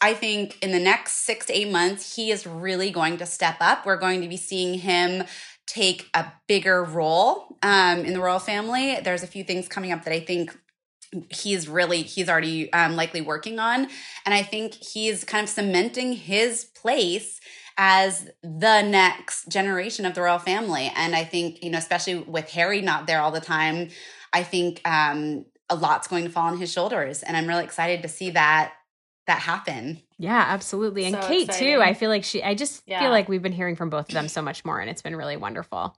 [0.01, 3.57] I think in the next six to eight months, he is really going to step
[3.59, 3.85] up.
[3.85, 5.23] We're going to be seeing him
[5.67, 8.99] take a bigger role um, in the royal family.
[9.01, 10.57] There's a few things coming up that I think
[11.29, 13.87] he's really he's already um, likely working on,
[14.25, 17.39] and I think he's kind of cementing his place
[17.77, 20.91] as the next generation of the royal family.
[20.95, 23.89] And I think you know, especially with Harry not there all the time,
[24.33, 28.01] I think um, a lot's going to fall on his shoulders, and I'm really excited
[28.01, 28.73] to see that
[29.27, 30.01] that happen.
[30.17, 31.05] Yeah, absolutely.
[31.05, 31.75] And so Kate exciting.
[31.75, 31.81] too.
[31.81, 32.99] I feel like she I just yeah.
[32.99, 35.15] feel like we've been hearing from both of them so much more and it's been
[35.15, 35.95] really wonderful.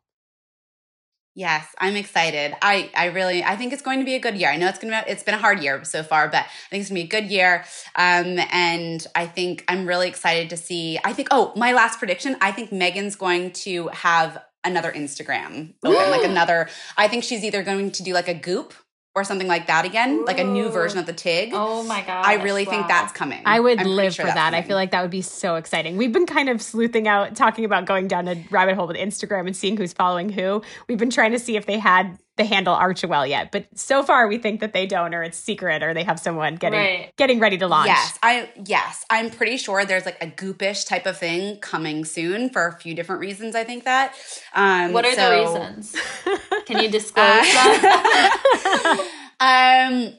[1.35, 2.55] Yes, I'm excited.
[2.61, 4.49] I I really I think it's going to be a good year.
[4.49, 6.69] I know it's going to be it's been a hard year so far, but I
[6.69, 7.65] think it's going to be a good year.
[7.95, 12.35] Um and I think I'm really excited to see I think oh, my last prediction,
[12.39, 17.63] I think Meghan's going to have another Instagram open, like another I think she's either
[17.63, 18.73] going to do like a goop
[19.15, 21.51] or something like that again, like a new version of the TIG.
[21.53, 22.25] Oh my god!
[22.25, 23.41] I really think that's coming.
[23.45, 24.53] I would I'm live sure for that's that.
[24.55, 25.97] I feel like that would be so exciting.
[25.97, 29.45] We've been kind of sleuthing out, talking about going down a rabbit hole with Instagram
[29.45, 30.63] and seeing who's following who.
[30.87, 34.27] We've been trying to see if they had the handle Archewell yet, but so far
[34.27, 37.11] we think that they don't, or it's secret, or they have someone getting Right.
[37.15, 37.89] getting ready to launch.
[37.89, 42.49] Yes, I yes, I'm pretty sure there's like a goopish type of thing coming soon
[42.49, 43.53] for a few different reasons.
[43.53, 44.15] I think that.
[44.55, 45.95] Um, What are so- the reasons?
[46.73, 48.99] Can you disclose Uh, that?
[49.39, 50.13] um,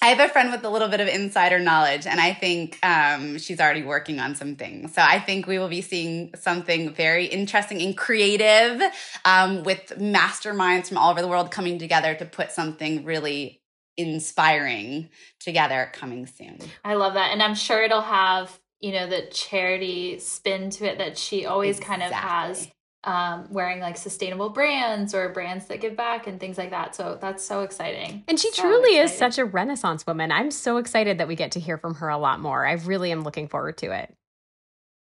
[0.00, 3.38] I have a friend with a little bit of insider knowledge, and I think um,
[3.38, 4.94] she's already working on some things.
[4.94, 8.80] So I think we will be seeing something very interesting and creative
[9.24, 13.60] um, with masterminds from all over the world coming together to put something really
[13.96, 15.08] inspiring
[15.40, 16.58] together coming soon.
[16.84, 20.98] I love that, and I'm sure it'll have you know the charity spin to it
[20.98, 22.68] that she always kind of has.
[23.08, 26.94] Um, wearing like sustainable brands or brands that give back and things like that.
[26.94, 28.22] So that's so exciting.
[28.28, 30.30] And she So truly is such a renaissance woman.
[30.30, 32.66] I'm so excited that we get to hear from her a lot more.
[32.66, 34.14] I really am looking forward to it.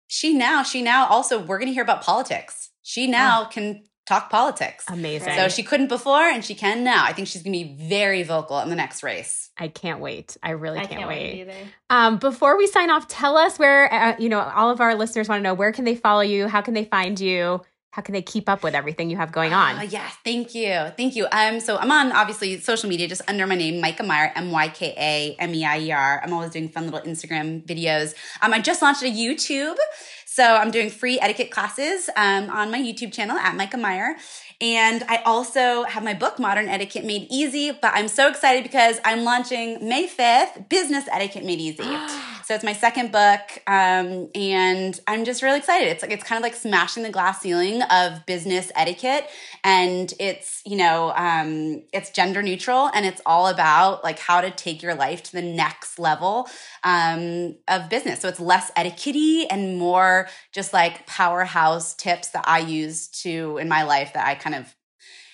[0.09, 2.71] She now, she now also, we're going to hear about politics.
[2.83, 4.85] She now can talk politics.
[4.89, 5.35] Amazing.
[5.37, 7.05] So she couldn't before and she can now.
[7.05, 9.51] I think she's going to be very vocal in the next race.
[9.57, 10.37] I can't wait.
[10.43, 11.33] I really can't, can't wait.
[11.35, 11.55] wait either.
[11.89, 15.29] Um, before we sign off, tell us where uh, you know all of our listeners
[15.29, 17.61] want to know where can they follow you, how can they find you,
[17.93, 19.79] how can they keep up with everything you have going on.
[19.79, 21.27] Oh, yes, thank you, thank you.
[21.31, 24.69] Um, so I'm on obviously social media just under my name, Myka Meier, M Y
[24.69, 26.23] K A M E I E R.
[26.25, 28.15] I'm always doing fun little Instagram videos.
[28.41, 29.77] Um, I just launched a YouTube,
[30.25, 34.17] so I'm doing free etiquette classes um, on my YouTube channel at Myka Meier.
[34.63, 37.73] And I also have my book, Modern Etiquette Made Easy.
[37.73, 41.83] But I'm so excited because I'm launching May 5th, Business Etiquette Made Easy.
[42.53, 45.89] so it's my second book, um, and I'm just really excited.
[45.89, 49.27] It's like it's kind of like smashing the glass ceiling of business etiquette,
[49.65, 54.51] and it's you know um, it's gender neutral, and it's all about like how to
[54.51, 56.47] take your life to the next level
[56.85, 58.21] um, of business.
[58.21, 63.67] So it's less etiquette and more just like powerhouse tips that I use to in
[63.67, 64.77] my life that I kind of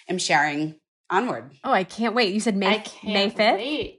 [0.09, 0.77] am sharing
[1.11, 1.51] onward.
[1.65, 2.33] Oh, I can't wait.
[2.33, 3.98] You said May I can't May fifth.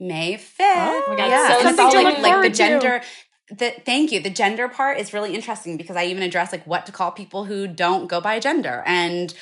[0.00, 0.60] May 5th.
[0.60, 1.48] Oh my God, yeah.
[1.48, 2.54] so something to like, like the to.
[2.54, 3.02] gender.
[3.50, 4.20] The, thank you.
[4.20, 7.44] The gender part is really interesting because I even address like what to call people
[7.44, 8.82] who don't go by gender.
[8.84, 9.32] And,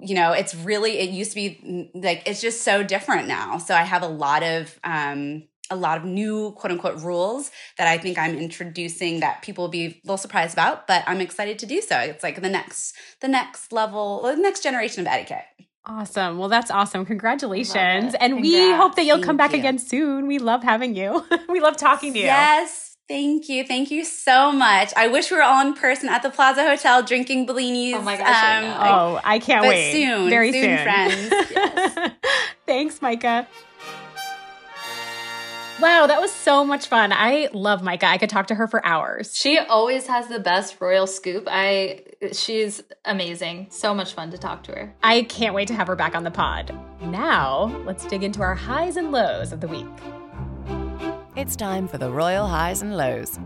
[0.00, 1.60] you know, it's really, it used to be
[1.94, 3.58] mm, like, it's just so different now.
[3.58, 7.86] So I have a lot of, um, a lot of new quote unquote rules that
[7.86, 11.58] I think I'm introducing that people will be a little surprised about, but I'm excited
[11.60, 11.98] to do so.
[11.98, 15.44] It's like the next, the next level, the next generation of etiquette.
[15.86, 16.38] Awesome.
[16.38, 17.06] Well, that's awesome.
[17.06, 18.04] Congratulations.
[18.04, 18.20] Love it.
[18.20, 19.58] And we hope that you'll come back you.
[19.58, 20.26] again soon.
[20.26, 21.24] We love having you.
[21.48, 22.26] we love talking to you.
[22.26, 22.96] Yes.
[23.08, 23.64] Thank you.
[23.64, 24.92] Thank you so much.
[24.96, 27.94] I wish we were all in person at the Plaza Hotel drinking Bellinis.
[27.94, 28.76] Oh my gosh, I um, know.
[28.78, 29.92] Oh, I can't but wait.
[29.92, 30.84] soon, Very soon, soon.
[30.84, 32.14] friends.
[32.66, 33.46] Thanks, Myka.
[35.80, 37.10] Wow, that was so much fun.
[37.10, 38.04] I love Myka.
[38.04, 39.34] I could talk to her for hours.
[39.34, 41.48] She always has the best royal scoop.
[41.50, 42.02] I
[42.32, 43.68] she's amazing.
[43.70, 44.94] So much fun to talk to her.
[45.02, 46.78] I can't wait to have her back on the pod.
[47.00, 49.86] Now, let's dig into our highs and lows of the week.
[51.34, 53.38] It's time for the Royal Highs and Lows.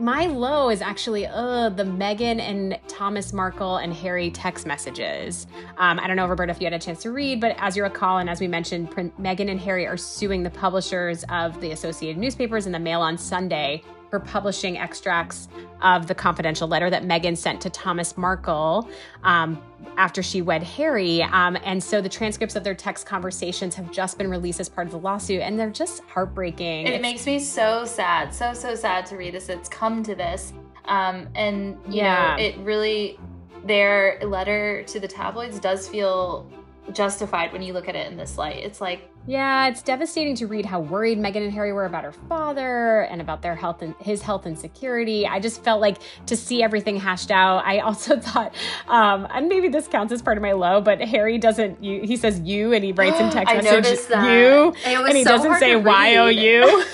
[0.00, 5.46] My low is actually uh, the Meghan and Thomas Markle and Harry text messages.
[5.76, 7.82] Um, I don't know, Roberta, if you had a chance to read, but as you
[7.82, 11.72] recall, and as we mentioned, Prin- Meghan and Harry are suing the publishers of the
[11.72, 15.48] Associated Newspapers and the Mail on Sunday for publishing extracts
[15.82, 18.88] of the confidential letter that Meghan sent to Thomas Markle
[19.22, 19.62] um,
[19.96, 21.22] after she wed Harry.
[21.22, 24.86] Um, and so the transcripts of their text conversations have just been released as part
[24.88, 26.86] of the lawsuit, and they're just heartbreaking.
[26.86, 29.48] It It's- makes me so sad, so so sad to read this.
[29.48, 30.52] It's come to this,
[30.86, 32.36] um, and you Yeah.
[32.36, 33.18] know, it really
[33.64, 36.46] their letter to the tabloids does feel
[36.92, 38.56] justified when you look at it in this light.
[38.56, 42.12] It's like Yeah, it's devastating to read how worried Meghan and Harry were about her
[42.12, 45.26] father and about their health and his health and security.
[45.26, 47.64] I just felt like to see everything hashed out.
[47.64, 48.54] I also thought,
[48.88, 51.82] um, and maybe this counts as part of my low, but Harry doesn't.
[51.82, 55.30] You, he says you, and he writes in text message you, It and he so
[55.30, 56.26] doesn't say Y O.
[56.26, 56.84] U.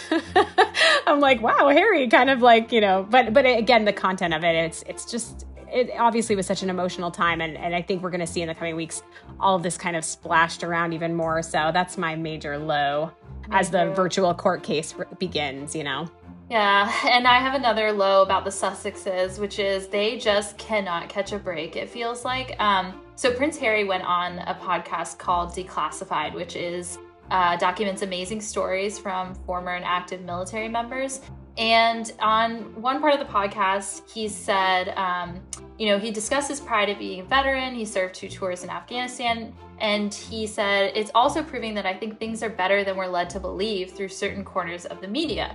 [1.07, 4.45] I'm like, wow, Harry, kind of like you know, but but again, the content of
[4.45, 8.03] it, it's it's just it obviously was such an emotional time and, and i think
[8.03, 9.03] we're going to see in the coming weeks
[9.41, 13.11] all of this kind of splashed around even more so that's my major low
[13.51, 16.09] as the virtual court case r- begins you know
[16.49, 21.33] Yeah, and I have another low about the Sussexes, which is they just cannot catch
[21.33, 22.55] a break, it feels like.
[22.61, 26.99] Um, so Prince Harry went on a podcast called Declassified, which is
[27.33, 31.21] uh, documents amazing stories from former and active military members.
[31.59, 35.41] And on one part of the podcast, he said um,
[35.79, 37.75] you know, he discussed his pride of being a veteran.
[37.75, 39.53] He served two tours in Afghanistan.
[39.79, 43.29] And he said, it's also proving that I think things are better than we're led
[43.31, 45.55] to believe through certain corners of the media.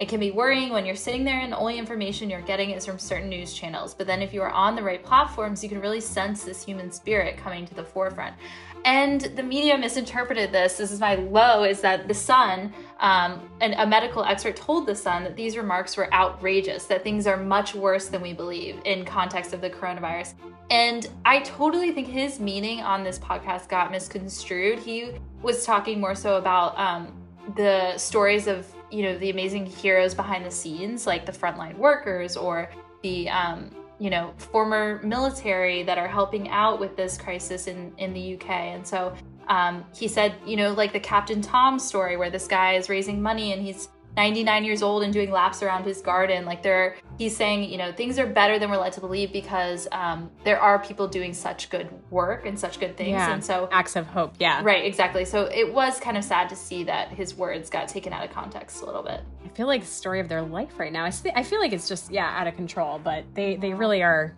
[0.00, 2.86] It can be worrying when you're sitting there and the only information you're getting is
[2.86, 3.94] from certain news channels.
[3.94, 6.92] But then if you are on the right platforms, you can really sense this human
[6.92, 8.36] spirit coming to the forefront.
[8.84, 10.76] And the media misinterpreted this.
[10.76, 14.94] This is my low is that the Sun, um, and a medical expert told the
[14.94, 19.04] Sun that these remarks were outrageous, that things are much worse than we believe in
[19.04, 20.34] context of the coronavirus.
[20.70, 24.78] And I totally think his meaning on this podcast got misconstrued.
[24.78, 25.10] He
[25.42, 27.12] was talking more so about um,
[27.56, 32.36] the stories of you know the amazing heroes behind the scenes, like the frontline workers
[32.36, 32.70] or
[33.02, 38.12] the um, you know former military that are helping out with this crisis in in
[38.12, 38.50] the UK.
[38.50, 39.14] And so
[39.48, 43.20] um, he said, you know, like the Captain Tom story where this guy is raising
[43.20, 43.88] money and he's
[44.18, 46.44] 99 years old and doing laps around his garden.
[46.44, 49.86] Like there, he's saying, you know, things are better than we're led to believe because
[49.92, 53.10] um, there are people doing such good work and such good things.
[53.10, 53.32] Yeah.
[53.32, 54.34] And so acts of hope.
[54.40, 54.60] Yeah.
[54.64, 55.24] Right, exactly.
[55.24, 58.32] So it was kind of sad to see that his words got taken out of
[58.32, 59.20] context a little bit.
[59.44, 61.04] I feel like the story of their life right now.
[61.04, 64.34] I, I feel like it's just yeah out of control, but they they really are.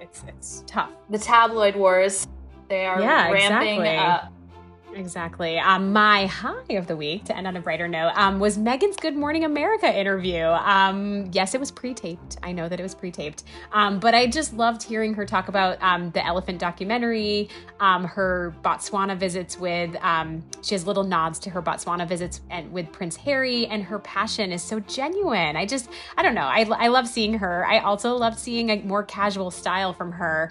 [0.00, 0.90] It's it's tough.
[1.08, 2.26] The tabloid wars,
[2.68, 3.96] they are Yeah, ramping exactly.
[3.96, 4.32] up.
[4.94, 5.58] Exactly.
[5.58, 8.96] Um, my high of the week, to end on a brighter note, um, was Meghan's
[8.96, 10.44] Good Morning America interview.
[10.44, 12.36] Um, yes, it was pre-taped.
[12.42, 15.82] I know that it was pre-taped, um, but I just loved hearing her talk about
[15.82, 19.96] um, the elephant documentary, um, her Botswana visits with.
[20.62, 24.52] She has little nods to her Botswana visits and with Prince Harry, and her passion
[24.52, 25.56] is so genuine.
[25.56, 26.42] I just, I don't know.
[26.42, 27.66] I, I love seeing her.
[27.66, 30.50] I also loved seeing a more casual style from her.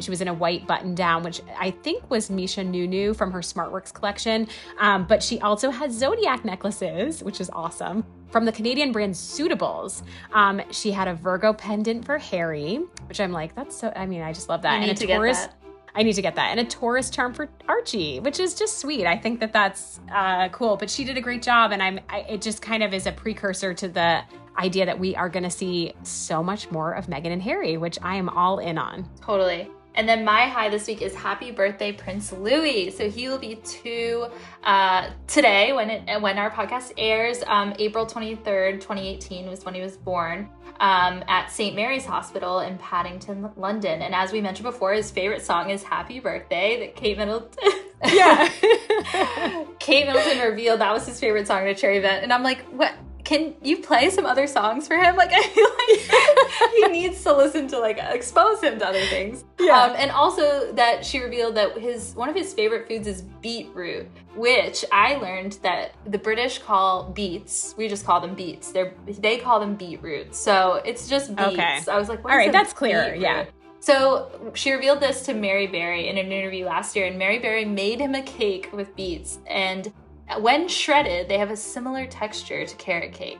[0.00, 3.42] She was in a white button down, which I think was Misha Nonoo from her
[3.58, 4.48] SmartWorks collection.
[4.78, 8.04] Um, but she also has zodiac necklaces, which is awesome.
[8.30, 10.02] From the Canadian brand Suitables.
[10.32, 14.20] Um, she had a Virgo pendant for Harry, which I'm like, that's so, I mean,
[14.20, 14.82] I just love that.
[14.82, 15.38] And a to get Taurus.
[15.38, 15.54] that.
[15.94, 16.50] I need to get that.
[16.50, 19.06] And a Taurus charm for Archie, which is just sweet.
[19.06, 20.76] I think that that's uh, cool.
[20.76, 21.98] But she did a great job, and I'm.
[22.08, 24.22] I, it just kind of is a precursor to the
[24.58, 27.98] idea that we are going to see so much more of Meghan and Harry, which
[28.02, 29.08] I am all in on.
[29.22, 29.70] Totally.
[29.98, 32.92] And then my high this week is happy birthday Prince Louis.
[32.92, 34.28] So he will be two
[34.62, 37.42] uh, today when it when our podcast airs.
[37.48, 42.06] Um, April twenty third, twenty eighteen was when he was born um, at St Mary's
[42.06, 44.00] Hospital in Paddington, London.
[44.00, 47.72] And as we mentioned before, his favorite song is "Happy Birthday" that Kate Middleton.
[48.04, 48.48] Yeah.
[49.80, 52.60] Kate Middleton revealed that was his favorite song at a charity event, and I'm like,
[52.66, 52.94] what?
[53.28, 55.14] Can you play some other songs for him?
[55.14, 59.44] Like, I feel like he needs to listen to like expose him to other things.
[59.60, 59.82] Yeah.
[59.82, 64.08] Um, and also that she revealed that his one of his favorite foods is beetroot,
[64.34, 67.74] which I learned that the British call beets.
[67.76, 68.72] We just call them beets.
[68.72, 70.34] They're they call them beetroot.
[70.34, 71.48] So it's just beets.
[71.48, 71.82] Okay.
[71.86, 73.20] I was like, what All right, that's clear, beetroot?
[73.20, 73.44] yeah.
[73.80, 77.66] So she revealed this to Mary Berry in an interview last year, and Mary Berry
[77.66, 79.38] made him a cake with beets.
[79.46, 79.92] And
[80.40, 83.38] when shredded, they have a similar texture to carrot cake.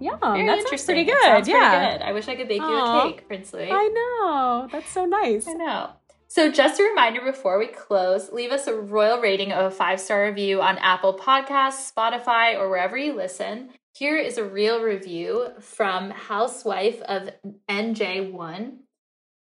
[0.00, 0.94] Yeah, that interesting.
[0.94, 1.20] pretty good.
[1.20, 1.92] pretty yeah.
[1.92, 2.02] good.
[2.02, 3.70] I wish I could bake you a cake, Prince Louis.
[3.70, 4.68] I know.
[4.70, 5.48] That's so nice.
[5.48, 5.90] I know.
[6.30, 9.98] So, just a reminder before we close, leave us a royal rating of a five
[9.98, 13.70] star review on Apple Podcasts, Spotify, or wherever you listen.
[13.94, 17.30] Here is a real review from Housewife of
[17.68, 18.76] NJ1.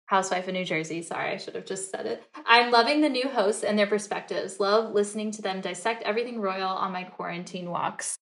[0.10, 1.03] Housewife of New Jersey.
[1.03, 2.24] Sorry, I should have just said it.
[2.47, 4.60] I'm loving the new hosts and their perspectives.
[4.60, 8.18] Love listening to them dissect everything royal on my quarantine walks.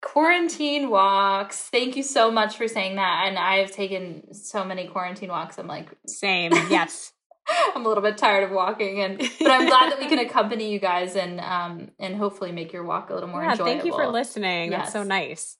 [0.00, 1.68] Quarantine walks.
[1.68, 3.26] Thank you so much for saying that.
[3.26, 5.58] And I've taken so many quarantine walks.
[5.58, 6.52] I'm like, Same.
[6.70, 7.12] Yes.
[7.74, 10.72] I'm a little bit tired of walking, and but I'm glad that we can accompany
[10.72, 13.50] you guys and um and hopefully make your walk a little more yeah.
[13.50, 13.72] enjoyable.
[13.72, 14.70] Thank you for listening.
[14.70, 15.58] That's so nice.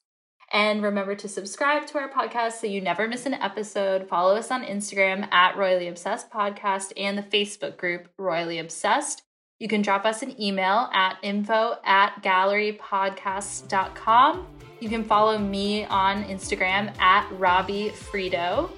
[0.53, 4.09] And remember to subscribe to our podcast so you never miss an episode.
[4.09, 9.23] Follow us on Instagram at Royally Obsessed Podcast and the Facebook group Royally Obsessed.
[9.61, 14.47] You can drop us an email at info at gallerypodcasts.com.
[14.81, 18.73] You can follow me on Instagram at Robbie Frito.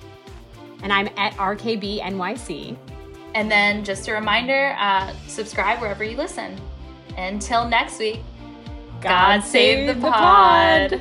[0.82, 2.76] And I'm at RKB NYC.
[3.34, 6.60] And then just a reminder uh, subscribe wherever you listen.
[7.16, 8.20] Until next week,
[9.00, 11.00] God, save the pod.